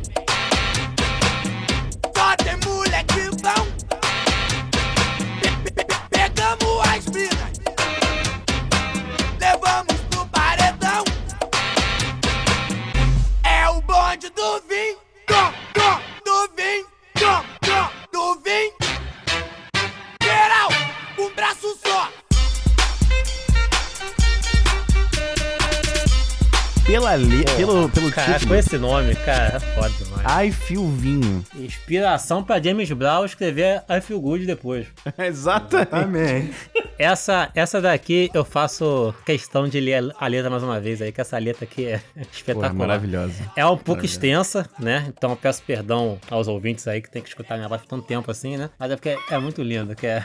Pelo, 28.18 28.26
pelo 28.26 28.38
Cara, 28.38 28.46
com 28.46 28.54
esse 28.54 28.78
nome, 28.78 29.14
cara, 29.16 29.56
é 29.56 29.60
foda 29.60 29.90
demais. 29.90 30.46
I 30.48 30.52
Feel 30.52 30.86
Vinho. 30.88 31.44
Inspiração 31.56 32.42
pra 32.42 32.60
James 32.60 32.90
Brown 32.90 33.24
escrever 33.24 33.82
I 33.88 34.00
Feel 34.00 34.20
Good 34.20 34.46
depois. 34.46 34.86
Exatamente. 35.18 36.54
Essa, 36.98 37.48
essa 37.54 37.80
daqui 37.80 38.28
eu 38.34 38.44
faço 38.44 39.14
questão 39.24 39.68
de 39.68 39.78
ler 39.78 40.12
a 40.18 40.26
letra 40.26 40.50
mais 40.50 40.64
uma 40.64 40.80
vez 40.80 41.00
aí, 41.00 41.12
que 41.12 41.20
essa 41.20 41.38
letra 41.38 41.64
aqui 41.64 41.86
é 41.86 41.98
Porra, 41.98 42.26
espetacular. 42.32 42.74
maravilhosa. 42.74 43.52
É 43.54 43.64
um 43.64 43.76
pouco 43.76 44.04
extensa, 44.04 44.68
né? 44.80 45.06
Então 45.08 45.30
eu 45.30 45.36
peço 45.36 45.62
perdão 45.62 46.18
aos 46.28 46.48
ouvintes 46.48 46.88
aí 46.88 47.00
que 47.00 47.08
tem 47.08 47.22
que 47.22 47.28
escutar 47.28 47.56
minha 47.56 47.68
voz 47.68 47.82
por 47.82 47.88
tanto 47.88 48.04
tempo 48.04 48.28
assim, 48.30 48.56
né? 48.56 48.68
Mas 48.76 48.90
é 48.90 48.96
porque 48.96 49.16
é 49.30 49.38
muito 49.38 49.62
lindo, 49.62 49.94
que 49.94 50.08
é... 50.08 50.24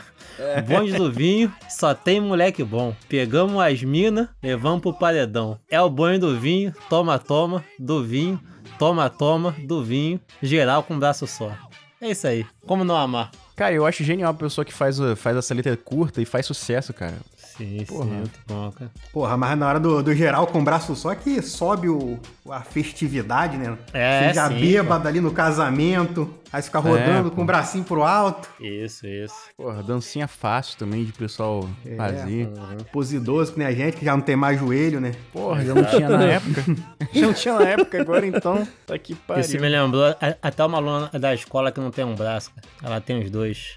Bonde 0.66 0.94
do 0.94 1.12
vinho, 1.12 1.52
só 1.68 1.94
tem 1.94 2.20
moleque 2.20 2.64
bom. 2.64 2.92
Pegamos 3.08 3.62
as 3.62 3.80
minas, 3.84 4.28
levamos 4.42 4.80
pro 4.80 4.92
paredão. 4.92 5.60
É 5.70 5.80
o 5.80 5.88
bonde 5.88 6.18
do 6.18 6.36
vinho, 6.36 6.74
toma, 6.90 7.20
toma, 7.20 7.64
do 7.78 8.02
vinho, 8.02 8.40
toma, 8.80 9.08
toma, 9.08 9.54
do 9.64 9.84
vinho, 9.84 10.20
geral 10.42 10.82
com 10.82 10.98
braço 10.98 11.24
só. 11.26 11.52
É 12.00 12.10
isso 12.10 12.26
aí. 12.26 12.44
Como 12.66 12.82
não 12.84 12.96
amar? 12.96 13.30
Cara, 13.56 13.72
eu 13.72 13.86
acho 13.86 14.02
genial 14.02 14.32
a 14.32 14.34
pessoa 14.34 14.64
que 14.64 14.72
faz, 14.72 14.98
faz 15.16 15.36
essa 15.36 15.54
letra 15.54 15.76
curta 15.76 16.20
e 16.20 16.24
faz 16.24 16.44
sucesso, 16.46 16.92
cara. 16.92 17.14
Sim, 17.56 17.84
Porra. 17.86 18.04
sim, 18.04 18.10
muito 18.10 18.38
bom, 18.48 18.72
cara. 18.72 18.90
Porra, 19.12 19.36
mas 19.36 19.56
na 19.56 19.68
hora 19.68 19.78
do, 19.78 20.02
do 20.02 20.12
geral 20.14 20.46
com 20.48 20.58
o 20.58 20.64
braço 20.64 20.96
só 20.96 21.14
que 21.14 21.40
sobe 21.40 21.88
o, 21.88 22.18
a 22.50 22.62
festividade, 22.62 23.56
né? 23.56 23.78
É, 23.92 24.32
já 24.34 24.48
sim, 24.48 24.58
bêbado 24.58 25.06
ali 25.06 25.20
no 25.20 25.30
casamento, 25.30 26.34
aí 26.54 26.62
fica 26.62 26.78
rodando 26.78 27.30
pô. 27.30 27.36
com 27.36 27.42
o 27.42 27.44
bracinho 27.44 27.84
pro 27.84 28.02
alto. 28.02 28.48
Isso, 28.60 29.06
isso. 29.06 29.34
Porra, 29.56 29.82
dancinha 29.82 30.28
fácil 30.28 30.78
também 30.78 31.04
de 31.04 31.12
pessoal 31.12 31.68
É. 31.84 31.96
fazer. 31.96 32.48
Pose 32.92 33.16
idoso, 33.16 33.52
que 33.52 33.58
nem 33.58 33.66
a 33.68 33.72
gente, 33.72 33.96
que 33.96 34.04
já 34.04 34.12
não 34.16 34.20
tem 34.22 34.36
mais 34.36 34.58
joelho, 34.58 35.00
né? 35.00 35.12
Porra, 35.32 35.64
já 35.64 35.74
não 35.74 35.84
tinha 35.84 36.08
na 36.08 36.24
época. 36.24 36.64
já 37.12 37.26
não 37.26 37.34
tinha 37.34 37.54
na 37.58 37.64
época, 37.68 38.00
agora 38.00 38.26
então. 38.26 38.66
Tá 38.86 38.96
que 38.98 39.14
pariu. 39.14 39.40
Isso 39.40 39.58
me 39.60 39.68
lembrou 39.68 40.04
até 40.42 40.64
uma 40.64 40.78
aluna 40.78 41.10
da 41.18 41.34
escola 41.34 41.72
que 41.72 41.80
não 41.80 41.90
tem 41.90 42.04
um 42.04 42.14
braço, 42.14 42.50
cara. 42.54 42.68
Ela 42.82 43.00
tem 43.00 43.20
os 43.22 43.30
dois. 43.30 43.76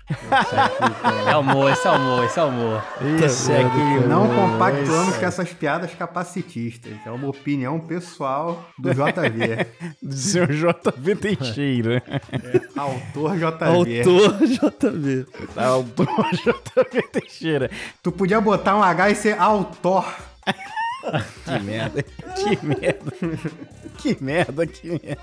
é 1.29 1.35
humor, 1.35 1.71
esse 1.71 1.87
é 1.87 1.91
humor, 1.91 2.23
esse 2.25 2.39
é 2.39 2.43
humor. 2.43 2.83
Esse 3.23 3.51
é 3.51 3.63
aquele 3.65 4.07
Não 4.07 4.23
humor, 4.29 4.51
compactuamos 4.51 5.09
esse 5.09 5.19
com 5.19 5.25
essas 5.25 5.53
piadas 5.53 5.93
capacitistas. 5.95 6.93
É 7.05 7.09
uma 7.11 7.27
opinião 7.27 7.79
pessoal 7.79 8.63
do 8.77 8.89
JV. 8.93 9.65
Do 10.01 10.13
seu 10.15 10.45
JV 10.47 11.15
Teixeira. 11.15 12.03
Autor 12.75 13.35
JV. 13.37 14.01
Autor 14.01 14.47
JV. 14.47 15.25
Autor 15.55 16.31
JV 16.33 17.01
Teixeira. 17.11 17.71
Tu 18.03 18.11
podia 18.11 18.41
botar 18.41 18.75
um 18.75 18.83
H 18.83 19.09
e 19.09 19.15
ser 19.15 19.39
autor. 19.39 20.05
Que 21.45 21.59
merda. 21.59 22.03
Que 22.03 22.65
merda. 22.65 23.11
Que 23.97 24.17
merda, 24.23 24.67
que 24.67 24.89
merda. 24.89 25.21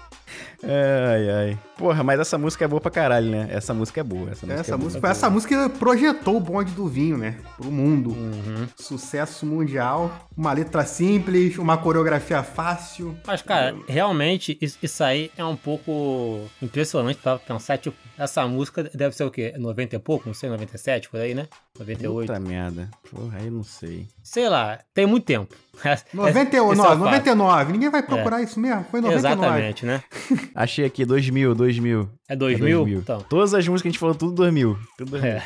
Ai, 0.62 1.30
ai. 1.30 1.58
Porra, 1.76 2.04
mas 2.04 2.20
essa 2.20 2.38
música 2.38 2.64
é 2.64 2.68
boa 2.68 2.80
pra 2.80 2.90
caralho, 2.90 3.28
né? 3.30 3.48
Essa 3.50 3.74
música 3.74 4.00
é 4.00 4.04
boa. 4.04 4.30
Essa 4.30 4.46
música, 4.46 4.60
Essa 4.60 4.70
é 4.74 4.76
boa. 4.76 4.84
música, 4.84 5.08
essa 5.08 5.30
música 5.30 5.68
projetou 5.70 6.36
o 6.36 6.40
bonde 6.40 6.72
do 6.72 6.86
vinho, 6.86 7.18
né? 7.18 7.36
Pro 7.56 7.70
mundo. 7.70 8.10
Uhum. 8.10 8.66
Sucesso 8.76 9.44
mundial. 9.44 10.28
Uma 10.36 10.52
letra 10.52 10.84
simples, 10.84 11.58
uma 11.58 11.76
coreografia 11.76 12.42
fácil. 12.42 13.16
Mas, 13.26 13.42
cara, 13.42 13.74
realmente, 13.88 14.56
isso, 14.60 15.02
aí 15.04 15.30
é 15.36 15.44
um 15.44 15.56
pouco 15.56 16.48
impressionante 16.62 17.18
pra 17.20 17.38
pensar. 17.38 17.76
Tipo, 17.78 17.96
essa 18.16 18.46
música 18.46 18.84
deve 18.94 19.14
ser 19.16 19.24
o 19.24 19.30
quê? 19.30 19.52
90 19.58 19.96
e 19.96 19.98
pouco? 19.98 20.24
Não 20.28 20.34
sei, 20.34 20.48
97, 20.48 21.08
por 21.10 21.18
aí, 21.20 21.34
né? 21.34 21.46
98. 21.78 22.26
Puta 22.32 22.38
merda. 22.40 22.88
Porra, 23.10 23.38
aí 23.38 23.46
eu 23.46 23.52
não 23.52 23.64
sei. 23.64 24.06
Sei 24.22 24.48
lá, 24.48 24.78
tem 24.94 25.06
muito 25.06 25.24
tempo. 25.24 25.54
Esse- 25.84 26.04
esse 26.04 26.56
é 26.56 26.62
o 26.62 26.66
99, 26.72 26.76
fato. 26.76 26.98
99. 27.00 27.72
Ninguém 27.72 27.90
vai 27.90 28.00
procurar 28.02 28.40
isso 28.40 28.60
mesmo. 28.60 28.84
Foi 28.92 29.00
99. 29.00 29.16
Exatamente, 29.34 29.84
né? 29.84 30.02
Achei 30.54 30.84
aqui, 30.84 31.04
2000, 31.04 31.54
2000. 31.54 32.08
É 32.28 32.36
2000? 32.36 32.86
É 32.86 32.90
Então. 32.90 33.20
Todas 33.22 33.54
as 33.54 33.66
músicas 33.66 33.82
que 33.82 33.88
a 33.88 33.90
gente 33.90 33.98
falou, 33.98 34.14
tudo 34.14 34.32
2000. 34.32 34.78
Tudo 34.98 35.10
2000. 35.12 35.30
É. 35.30 35.42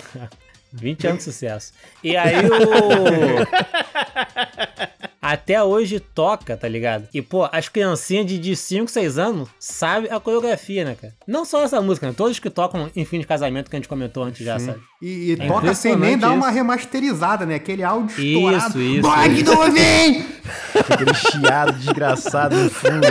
20 0.73 1.07
anos 1.09 1.19
de 1.19 1.25
sucesso. 1.25 1.73
E 2.03 2.17
aí 2.17 2.37
o. 2.47 2.49
Até 5.31 5.63
hoje 5.63 6.01
toca, 6.01 6.57
tá 6.57 6.67
ligado? 6.67 7.07
E, 7.13 7.21
pô, 7.21 7.47
as 7.53 7.69
criancinhas 7.69 8.25
de, 8.25 8.39
de 8.39 8.57
5, 8.57 8.91
6 8.91 9.19
anos 9.19 9.49
sabem 9.61 10.11
a 10.11 10.19
coreografia, 10.19 10.85
né, 10.87 10.97
cara? 10.99 11.13
Não 11.27 11.45
só 11.45 11.63
essa 11.63 11.83
música, 11.83 12.07
né? 12.07 12.15
Todos 12.17 12.39
que 12.39 12.49
tocam 12.49 12.91
em 12.97 13.05
fim 13.05 13.21
de 13.21 13.27
casamento 13.27 13.69
que 13.69 13.77
a 13.77 13.79
gente 13.79 13.89
comentou 13.89 14.23
antes 14.25 14.45
já, 14.45 14.59
sabe? 14.59 14.81
E, 15.03 15.33
e 15.33 15.33
É 15.39 15.47
toca 15.47 15.75
sem 15.75 15.95
nem 15.97 16.17
dar 16.17 16.31
uma 16.33 16.49
remasterizada, 16.51 17.45
né? 17.45 17.57
Aquele 17.57 17.83
áudio 17.83 18.11
Isso, 18.19 18.23
estourado. 18.23 18.81
isso, 18.81 18.99
isso. 18.99 19.45
do! 19.45 19.63
Aquele 20.93 21.15
chiado 21.15 21.73
desgraçado 21.75 22.57
no 22.57 22.71
fundo. 22.71 23.07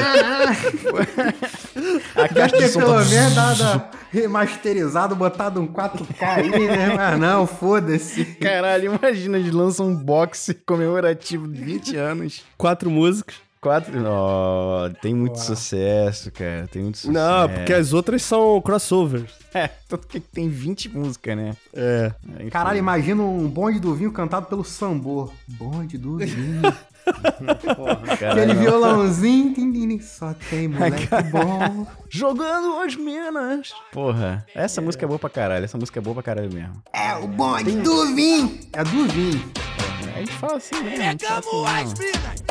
a 2.16 2.22
Deve 2.22 2.34
caixa 2.34 2.56
de 2.58 2.64
ter 2.64 2.70
som 2.70 2.80
pelo 2.80 2.94
tá- 2.94 3.06
menos 3.06 3.34
dado 3.36 3.84
remasterizado, 4.12 5.16
botado 5.16 5.62
um 5.62 5.68
4K 5.68 6.22
aí, 6.22 6.50
né? 6.68 6.94
Mas 6.96 7.20
não, 7.20 7.46
foda-se. 7.48 8.26
Caralho, 8.26 8.94
imagina, 8.94 9.38
eles 9.38 9.54
lançam 9.54 9.88
um 9.88 9.96
box 9.96 10.56
comemorativo 10.66 11.48
de 11.48 11.62
20 11.62 11.96
anos. 11.96 12.44
Quatro 12.58 12.90
músicas. 12.90 13.36
Quatro. 13.60 13.94
Oh, 14.06 14.90
tem 15.02 15.14
muito 15.14 15.40
sucesso, 15.40 16.32
cara. 16.32 16.68
Tem 16.68 16.84
muito 16.84 17.00
sucesso. 17.00 17.12
Não, 17.12 17.50
porque 17.50 17.74
as 17.74 17.92
outras 17.92 18.22
são 18.22 18.62
crossovers. 18.62 19.32
É, 19.54 19.68
tanto 19.90 20.08
que 20.08 20.20
tem 20.20 20.48
20 20.48 20.90
músicas, 20.90 21.36
né? 21.36 21.56
É. 21.74 22.12
Enfim. 22.36 22.50
Caralho, 22.50 22.78
imagina 22.78 23.22
um 23.24 23.50
bonde 23.50 23.80
do 23.80 23.96
vinho 23.96 24.12
cantado 24.12 24.46
pelo 24.46 24.64
Sambor. 24.64 25.34
Bonde 25.48 25.98
do 25.98 26.18
vinho. 26.18 26.62
Caralho, 28.20 28.42
Aquele 28.42 28.54
não. 28.54 28.62
violãozinho, 28.62 29.54
tim, 29.54 29.72
tim, 29.72 29.88
tim, 29.88 30.00
só 30.02 30.34
tem 30.50 30.68
moleque 30.68 31.08
bom. 31.32 31.88
Jogando 32.10 32.78
as 32.80 32.96
minas. 32.96 33.74
Porra, 33.92 34.46
essa 34.54 34.82
música 34.82 35.06
é 35.06 35.08
boa 35.08 35.20
pra 35.20 35.30
caralho. 35.30 35.64
Essa 35.66 35.78
música 35.78 36.00
é 36.00 36.02
boa 36.02 36.14
pra 36.16 36.24
caralho 36.24 36.52
mesmo. 36.54 36.74
É 36.94 37.16
o 37.16 37.28
bonde 37.28 37.72
do 37.78 38.16
vinho. 38.16 38.60
É 38.74 38.84
do 38.84 39.08
vinho. 39.08 39.52
A 40.16 40.20
gente 40.20 40.32
fala 40.34 40.58
assim 40.58 40.76
gente 40.90 41.26
fala 41.26 41.40
assim 41.40 41.50
Pegamos 41.54 41.70
as 41.70 41.94
minas. 42.00 42.44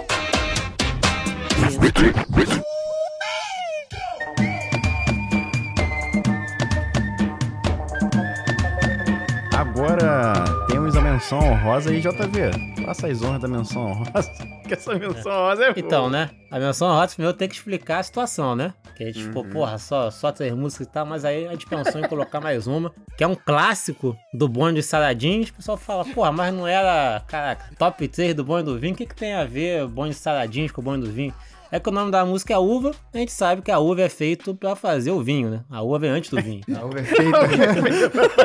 Agora 9.57 10.35
temos 10.66 10.95
a 10.97 11.01
menção 11.01 11.38
honrosa 11.38 11.88
aí, 11.90 11.99
JV. 12.01 12.51
Faça 12.85 13.07
as 13.07 13.23
honras 13.23 13.40
da 13.40 13.49
menção 13.49 13.87
honrosa. 13.87 14.31
Que 14.66 14.75
essa 14.75 14.92
menção 14.95 15.33
honrosa 15.33 15.62
é 15.64 15.73
boa. 15.73 15.75
Então, 15.79 16.11
né? 16.11 16.29
A 16.51 16.59
menção 16.59 16.88
rosa 16.92 17.14
primeiro 17.14 17.38
tem 17.38 17.49
que 17.49 17.55
explicar 17.55 18.01
a 18.01 18.03
situação, 18.03 18.55
né? 18.55 18.75
Que 18.97 19.05
a 19.05 19.07
gente 19.07 19.23
ficou, 19.23 19.45
Uhum. 19.45 19.51
porra, 19.51 19.79
só, 19.79 20.11
só 20.11 20.31
três 20.33 20.53
músicas 20.53 20.87
e 20.88 20.90
tal, 20.90 21.07
mas 21.07 21.25
aí 21.25 21.47
a 21.47 21.53
gente 21.53 21.66
pensou 21.66 22.01
em 22.01 22.09
colocar 22.09 22.40
mais 22.40 22.66
uma, 22.66 22.92
que 23.16 23.23
é 23.25 23.27
um 23.27 23.35
clássico 23.37 24.14
do 24.35 24.47
bonde 24.49 24.75
de 24.81 24.83
Saradinhos. 24.83 25.49
O 25.51 25.55
pessoal 25.55 25.79
fala, 25.79 26.05
porra, 26.05 26.33
mas 26.33 26.53
não 26.53 26.66
era, 26.66 27.23
caraca, 27.29 27.71
top 27.79 28.07
3 28.09 28.35
do 28.35 28.45
bonde 28.45 28.64
do 28.64 28.77
vinho. 28.79 28.92
O 28.92 28.97
que, 28.97 29.07
que 29.07 29.14
tem 29.14 29.35
a 29.35 29.45
ver 29.45 29.87
bonde 29.87 30.11
de 30.11 30.16
Saradinhos 30.16 30.73
com 30.73 30.81
o 30.81 30.85
bonde 30.85 31.07
do 31.07 31.12
vinho? 31.12 31.33
É 31.77 31.79
que 31.79 31.91
o 31.91 31.93
nome 31.93 32.11
da 32.11 32.25
música 32.25 32.55
é 32.55 32.59
uva, 32.59 32.93
a 33.12 33.19
gente 33.19 33.31
sabe 33.33 33.61
que 33.61 33.71
a 33.71 33.79
uva 33.79 34.01
é 34.01 34.09
feito 34.09 34.55
pra 34.55 34.75
fazer 34.75 35.11
o 35.11 35.21
vinho, 35.23 35.51
né? 35.51 35.61
A 35.71 35.83
uva 35.83 36.07
é 36.07 36.09
antes 36.09 36.31
do 36.31 36.41
vinho. 36.41 36.62
A 36.75 36.87
uva 36.87 37.01
é 37.01 37.03
feita. 37.03 37.39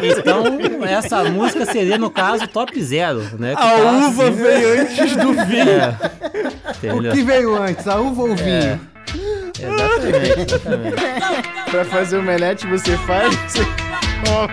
Então, 0.19 0.43
essa 0.85 1.23
música 1.23 1.65
seria, 1.65 1.97
no 1.97 2.09
caso, 2.09 2.45
top 2.49 2.81
zero, 2.83 3.21
né? 3.39 3.55
Que 3.55 3.61
A 3.61 3.69
tá 3.71 3.77
uva 4.07 4.23
assim- 4.27 4.31
veio 4.33 4.81
antes 4.81 5.15
do 5.15 5.33
vinho. 5.45 5.81
É. 6.83 6.93
O 6.93 7.11
que 7.13 7.23
veio 7.23 7.55
antes, 7.55 7.87
a 7.87 7.95
uva 8.01 8.21
ou 8.23 8.31
o 8.31 8.35
vinho? 8.35 8.81
Exatamente, 9.59 10.41
exatamente. 10.53 10.95
Pra 11.71 11.85
fazer 11.85 12.17
o 12.17 12.23
melete 12.23 12.67
você 12.67 12.97
faz. 12.97 13.33
Você... 13.47 13.61
Ó, 14.29 14.47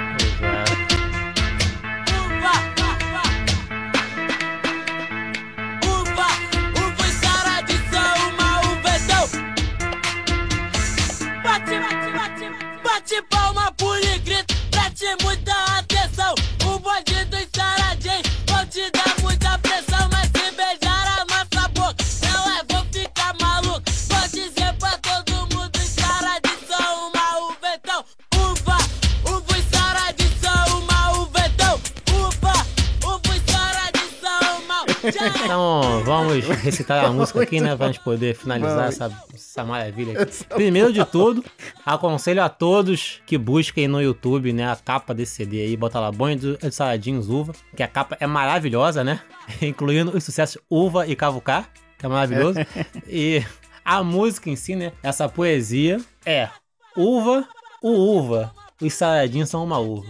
Então, 35.04 36.02
vamos 36.04 36.44
recitar 36.44 37.04
a 37.04 37.12
música 37.12 37.42
aqui, 37.42 37.60
né? 37.60 37.76
Pra 37.76 37.86
gente 37.86 38.00
poder 38.00 38.34
finalizar 38.34 38.88
essa, 38.88 39.12
essa 39.34 39.64
maravilha 39.64 40.20
aqui. 40.20 40.44
Primeiro 40.44 40.92
de 40.92 41.04
tudo, 41.04 41.44
aconselho 41.84 42.42
a 42.42 42.48
todos 42.48 43.20
que 43.26 43.38
busquem 43.38 43.88
no 43.88 44.00
YouTube, 44.00 44.52
né? 44.52 44.70
A 44.70 44.76
capa 44.76 45.14
desse 45.14 45.36
CD 45.36 45.60
aí. 45.60 45.76
Bota 45.76 46.00
lá, 46.00 46.10
Banho 46.10 46.38
de 46.38 46.70
Saladinhos 46.70 47.28
Uva, 47.28 47.52
que 47.76 47.82
a 47.82 47.88
capa 47.88 48.16
é 48.20 48.26
maravilhosa, 48.26 49.04
né? 49.04 49.20
Incluindo 49.62 50.16
os 50.16 50.24
sucessos 50.24 50.60
Uva 50.68 51.06
e 51.06 51.14
Cavucar, 51.14 51.70
que 51.98 52.06
é 52.06 52.08
maravilhoso. 52.08 52.58
E 53.06 53.44
a 53.84 54.02
música 54.02 54.50
em 54.50 54.56
si, 54.56 54.76
né? 54.76 54.92
Essa 55.02 55.28
poesia 55.28 56.00
é 56.24 56.48
Uva, 56.96 57.46
o 57.80 57.90
uva, 57.90 58.52
os 58.82 58.92
saladinhos 58.92 59.48
são 59.48 59.62
uma 59.62 59.78
uva. 59.78 60.04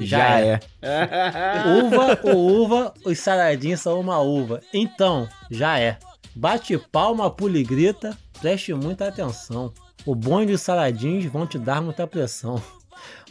Já 0.00 0.40
é. 0.40 0.60
Uva, 1.84 2.18
o 2.22 2.62
uva, 2.62 2.94
os 3.04 3.18
saladinhos 3.18 3.80
são 3.80 4.00
uma 4.00 4.18
uva. 4.20 4.60
Então, 4.72 5.28
já 5.50 5.78
é. 5.78 5.98
Bate 6.34 6.78
palma, 6.78 7.30
pula 7.30 7.58
e 7.58 7.62
grita, 7.64 8.16
preste 8.40 8.72
muita 8.74 9.08
atenção. 9.08 9.72
O 10.04 10.14
bonde 10.14 10.52
e 10.52 10.54
os 10.54 10.62
saladinhos 10.62 11.24
vão 11.26 11.46
te 11.46 11.58
dar 11.58 11.80
muita 11.82 12.06
pressão. 12.06 12.60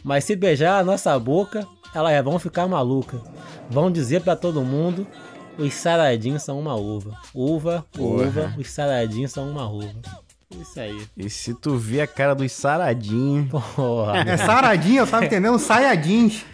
Mas 0.02 0.24
se 0.24 0.34
beijar 0.36 0.78
a 0.80 0.84
nossa 0.84 1.18
boca, 1.18 1.66
elas 1.94 2.24
vão 2.24 2.38
ficar 2.38 2.66
maluca. 2.66 3.20
Vão 3.68 3.90
dizer 3.90 4.22
pra 4.22 4.34
todo 4.36 4.62
mundo, 4.62 5.06
os 5.58 5.74
saladinhos 5.74 6.42
são 6.42 6.58
uma 6.58 6.74
uva. 6.74 7.16
Uva, 7.34 7.84
Porra. 7.92 8.26
uva, 8.26 8.54
os 8.58 8.70
saladinhos 8.70 9.32
são 9.32 9.50
uma 9.50 9.68
uva. 9.68 10.00
Isso 10.60 10.78
aí. 10.80 11.06
E 11.16 11.30
se 11.30 11.54
tu 11.54 11.76
vê 11.76 12.00
a 12.02 12.06
cara 12.06 12.34
dos 12.34 12.52
saradinhos. 12.52 13.48
Porra. 13.50 14.18
É 14.18 14.36
saradinho, 14.36 15.00
eu 15.00 15.06
tava 15.06 15.24
entendendo 15.24 15.58
saiadins. 15.58 16.44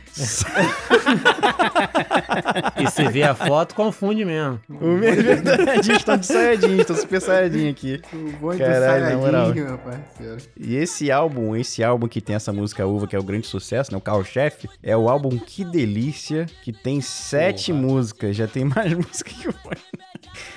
E 2.76 2.90
se 2.90 3.08
vê 3.08 3.22
a 3.22 3.34
foto, 3.34 3.74
confunde 3.74 4.24
mesmo. 4.24 4.60
O 4.68 4.88
meu 4.88 5.08
é 5.10 5.14
verdade, 5.14 5.92
estão 5.92 6.16
de 6.16 6.26
saiadinho, 6.26 6.80
estão 6.80 6.96
super 6.96 7.20
saiadinho 7.20 7.70
aqui. 7.70 8.00
O 8.12 8.32
bonde 8.38 8.58
Caralho, 8.58 9.04
na 9.04 9.10
do 9.10 9.18
moral. 9.18 9.42
saiadinho, 9.44 9.66
meu 9.66 9.78
parceiro. 9.78 10.36
E 10.58 10.76
esse 10.76 11.10
álbum, 11.12 11.54
esse 11.54 11.84
álbum 11.84 12.08
que 12.08 12.20
tem 12.20 12.34
essa 12.36 12.52
música 12.52 12.86
Uva, 12.86 13.06
que 13.06 13.14
é 13.14 13.18
o 13.18 13.22
grande 13.22 13.46
sucesso, 13.46 13.92
né? 13.92 13.98
O 13.98 14.00
carro-chefe, 14.00 14.68
é 14.82 14.96
o 14.96 15.08
álbum 15.08 15.38
Que 15.38 15.64
Delícia, 15.64 16.46
que 16.62 16.72
tem 16.72 17.00
sete 17.00 17.72
músicas. 17.72 18.34
Já 18.36 18.46
tem 18.48 18.64
mais 18.64 18.92
música 18.98 19.30
que 19.30 19.48
o 19.48 19.54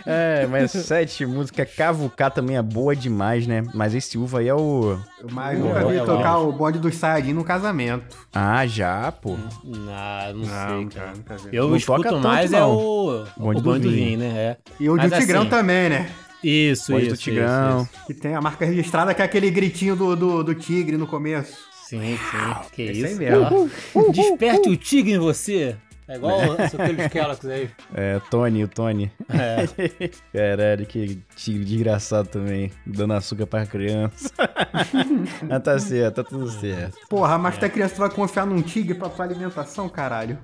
É, 0.06 0.48
mas 0.48 0.72
sete 0.72 1.26
músicas. 1.26 1.70
Cavucar 1.76 2.32
também 2.32 2.58
é 2.58 2.62
boa 2.62 2.96
demais, 2.96 3.46
né? 3.48 3.64
Mas 3.74 3.94
esse 3.94 4.18
Uva 4.18 4.40
aí 4.40 4.48
é 4.48 4.54
o. 4.54 4.98
Mas 5.32 5.60
Pô, 5.60 5.66
nunca 5.66 5.86
vi 5.88 5.98
é 5.98 6.04
tocar 6.04 6.38
o 6.40 6.52
bonde 6.52 6.80
dos 6.80 6.96
saiadinhos 6.96 7.38
no 7.38 7.44
casamento. 7.44 8.18
Ah, 8.34 8.66
já, 8.66 9.12
pô. 9.12 9.38
Não, 9.64 10.34
não, 10.36 10.44
sei, 10.46 10.86
cara. 11.00 11.14
nunca 11.16 11.38
vi. 11.38 11.50
Eu 11.56 11.70
Não 11.70 11.76
escuto 11.76 11.98
toca 12.04 12.10
tanto, 12.16 12.28
mais 12.28 12.52
é 12.52 12.60
não. 12.60 12.72
o 12.76 13.26
Bonde 13.38 13.60
o 13.60 13.62
do 13.62 13.70
bonde 13.70 13.80
do 13.88 13.92
Vinho. 13.92 14.06
vinho, 14.06 14.20
né? 14.20 14.28
É. 14.38 14.58
E 14.80 14.90
o 14.90 14.96
Mas 14.96 15.12
do 15.12 15.18
Tigrão 15.18 15.42
assim, 15.42 15.50
também, 15.50 15.90
né? 15.90 16.10
Isso, 16.44 16.92
Bonde 16.92 17.06
isso, 17.06 17.16
do 17.16 17.20
Tigrão. 17.20 17.82
isso, 17.82 17.90
isso. 17.94 18.06
Que 18.08 18.14
tem 18.16 18.34
a 18.36 18.42
marca 18.42 18.66
registrada 18.66 19.14
que 19.14 19.22
é 19.22 19.26
aquele 19.26 19.52
gritinho 19.52 19.96
do, 19.96 20.16
do, 20.16 20.44
do 20.44 20.56
tigre 20.56 20.98
no 20.98 21.06
começo. 21.06 21.70
Sim, 21.88 22.18
sim. 22.18 22.56
Que 22.72 22.84
isso. 22.84 23.18
mesmo. 23.18 23.70
ó. 23.94 24.12
Desperte 24.12 24.70
o 24.70 24.78
tigre 24.78 25.14
em 25.14 25.20
você. 25.20 25.76
É 26.12 26.16
igual 26.16 26.40
aqueles 26.42 27.08
Kellogg's 27.08 27.46
aí. 27.46 27.70
É, 27.94 28.20
Tony, 28.30 28.64
o 28.64 28.68
Tony. 28.68 29.12
É. 29.30 29.66
Caralho, 30.34 30.86
que 30.86 31.22
tigre 31.36 31.64
desgraçado 31.64 32.28
também. 32.28 32.72
Dando 32.86 33.14
açúcar 33.14 33.48
pra 33.48 33.66
criança. 33.66 34.30
Mas 35.48 35.64
tá 35.64 35.80
certo, 35.80 36.16
tá 36.16 36.24
tudo 36.24 36.50
certo. 36.50 36.98
Porra, 37.10 37.38
mas 37.38 37.58
tu 37.58 37.66
é 37.66 37.70
criança, 37.70 37.96
tu 37.96 38.00
vai 38.00 38.10
confiar 38.10 38.46
num 38.46 38.62
tigre 38.62 38.94
pra 38.94 39.10
tua 39.10 39.26
alimentação, 39.26 39.88
caralho? 39.90 40.38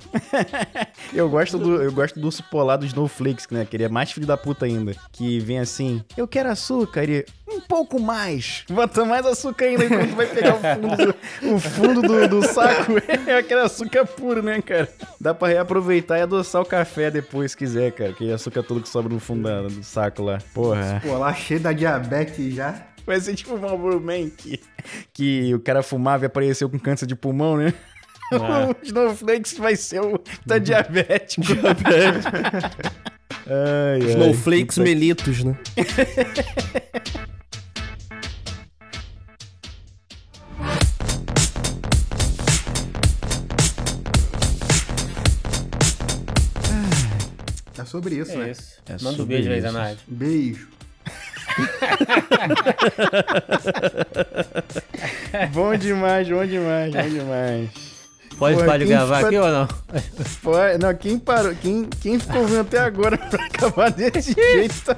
Eu 1.13 1.29
gosto 1.29 1.57
do, 1.57 1.81
eu 1.81 1.91
gosto 1.91 2.19
do 2.19 2.25
urso 2.25 2.43
polar 2.49 2.77
do 2.77 2.85
Snowflakes, 2.85 3.47
né? 3.49 3.65
Que 3.65 3.75
ele 3.75 3.83
é 3.83 3.89
mais 3.89 4.11
filho 4.11 4.27
da 4.27 4.37
puta 4.37 4.65
ainda. 4.65 4.93
Que 5.11 5.39
vem 5.39 5.59
assim, 5.59 6.03
eu 6.15 6.27
quero 6.27 6.49
açúcar. 6.49 7.03
Ele, 7.03 7.25
um 7.47 7.61
pouco 7.61 7.99
mais. 7.99 8.65
Bota 8.69 9.05
mais 9.05 9.25
açúcar 9.25 9.65
ainda 9.65 9.85
enquanto 9.85 10.15
vai 10.15 10.27
pegar 10.27 10.55
o 10.55 10.59
fundo 10.59 10.97
do, 10.97 11.55
o 11.55 11.59
fundo 11.59 12.01
do, 12.01 12.27
do 12.27 12.43
saco. 12.47 12.93
É 13.25 13.37
aquele 13.37 13.61
açúcar 13.61 14.05
puro, 14.05 14.41
né, 14.43 14.61
cara? 14.61 14.89
Dá 15.19 15.33
pra 15.33 15.56
reaproveitar 15.57 16.17
e 16.17 16.21
adoçar 16.21 16.61
o 16.61 16.65
café 16.65 17.11
depois, 17.11 17.51
se 17.51 17.57
quiser, 17.57 17.91
cara. 17.91 18.09
Aquele 18.11 18.31
açúcar 18.33 18.63
todo 18.63 18.81
que 18.81 18.89
sobra 18.89 19.13
no 19.13 19.19
fundo 19.19 19.43
da- 19.43 19.61
do 19.63 19.83
saco 19.83 20.23
lá. 20.23 20.39
Porra. 20.53 21.01
Pô, 21.05 21.17
lá 21.17 21.33
cheio 21.33 21.59
da 21.59 21.71
diabetes 21.73 22.53
já. 22.55 22.87
Vai 23.05 23.19
ser 23.21 23.35
tipo 23.35 23.55
o 23.55 23.59
Marlboro 23.61 24.01
Man 24.01 24.29
que, 24.29 24.59
que 25.13 25.53
o 25.55 25.59
cara 25.59 25.81
fumava 25.81 26.25
e 26.25 26.27
apareceu 26.27 26.69
com 26.69 26.77
câncer 26.77 27.05
de 27.05 27.15
pulmão, 27.15 27.55
né? 27.57 27.73
É. 28.33 28.37
O 28.69 28.75
Snowflakes 28.83 29.57
vai 29.57 29.75
ser 29.77 30.01
o 30.01 30.17
tá 30.45 30.57
diabético. 30.57 31.47
Ai, 33.49 34.01
ai. 34.01 34.09
Snowflakes 34.11 34.77
melitos, 34.77 35.41
né? 35.45 35.57
sobre 47.87 48.15
isso, 48.15 48.31
É 48.33 48.35
né? 48.35 48.51
isso. 48.51 48.63
É 48.87 49.03
Manda 49.03 49.23
um 49.23 49.25
beijo 49.25 49.49
aí. 49.51 49.61
Zanardi. 49.61 49.99
Beijo. 50.07 50.67
bom 55.53 55.75
demais, 55.75 56.27
bom 56.27 56.45
demais, 56.45 56.93
bom 56.93 57.09
demais. 57.09 57.69
Pode 58.37 58.55
Porra, 58.55 58.65
parar 58.67 58.77
de 58.77 58.85
quem 58.85 58.93
gravar 58.93 59.19
aqui 59.25 59.37
ou 59.37 59.47
não? 59.49 59.67
Pô, 60.43 60.51
não, 60.79 60.93
quem 60.95 61.17
parou, 61.17 61.55
quem, 61.55 61.85
quem 62.01 62.19
ficou 62.19 62.45
vendo 62.45 62.59
até 62.61 62.77
agora 62.79 63.17
pra 63.17 63.45
acabar 63.45 63.89
desse 63.91 64.33
jeito 64.33 64.75
tá... 64.85 64.95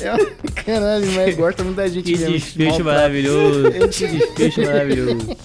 É 0.00 0.14
um... 0.14 0.18
Caralho, 0.64 1.12
mas 1.12 1.36
gosta 1.36 1.62
muita 1.62 1.86
gente 1.90 2.04
Que 2.04 2.12
mesmo. 2.16 2.32
desfecho 2.32 2.68
Maltrata. 2.70 2.94
maravilhoso. 2.94 3.70
Que 3.90 4.06
desfecho 4.08 4.62
maravilhoso. 4.62 5.36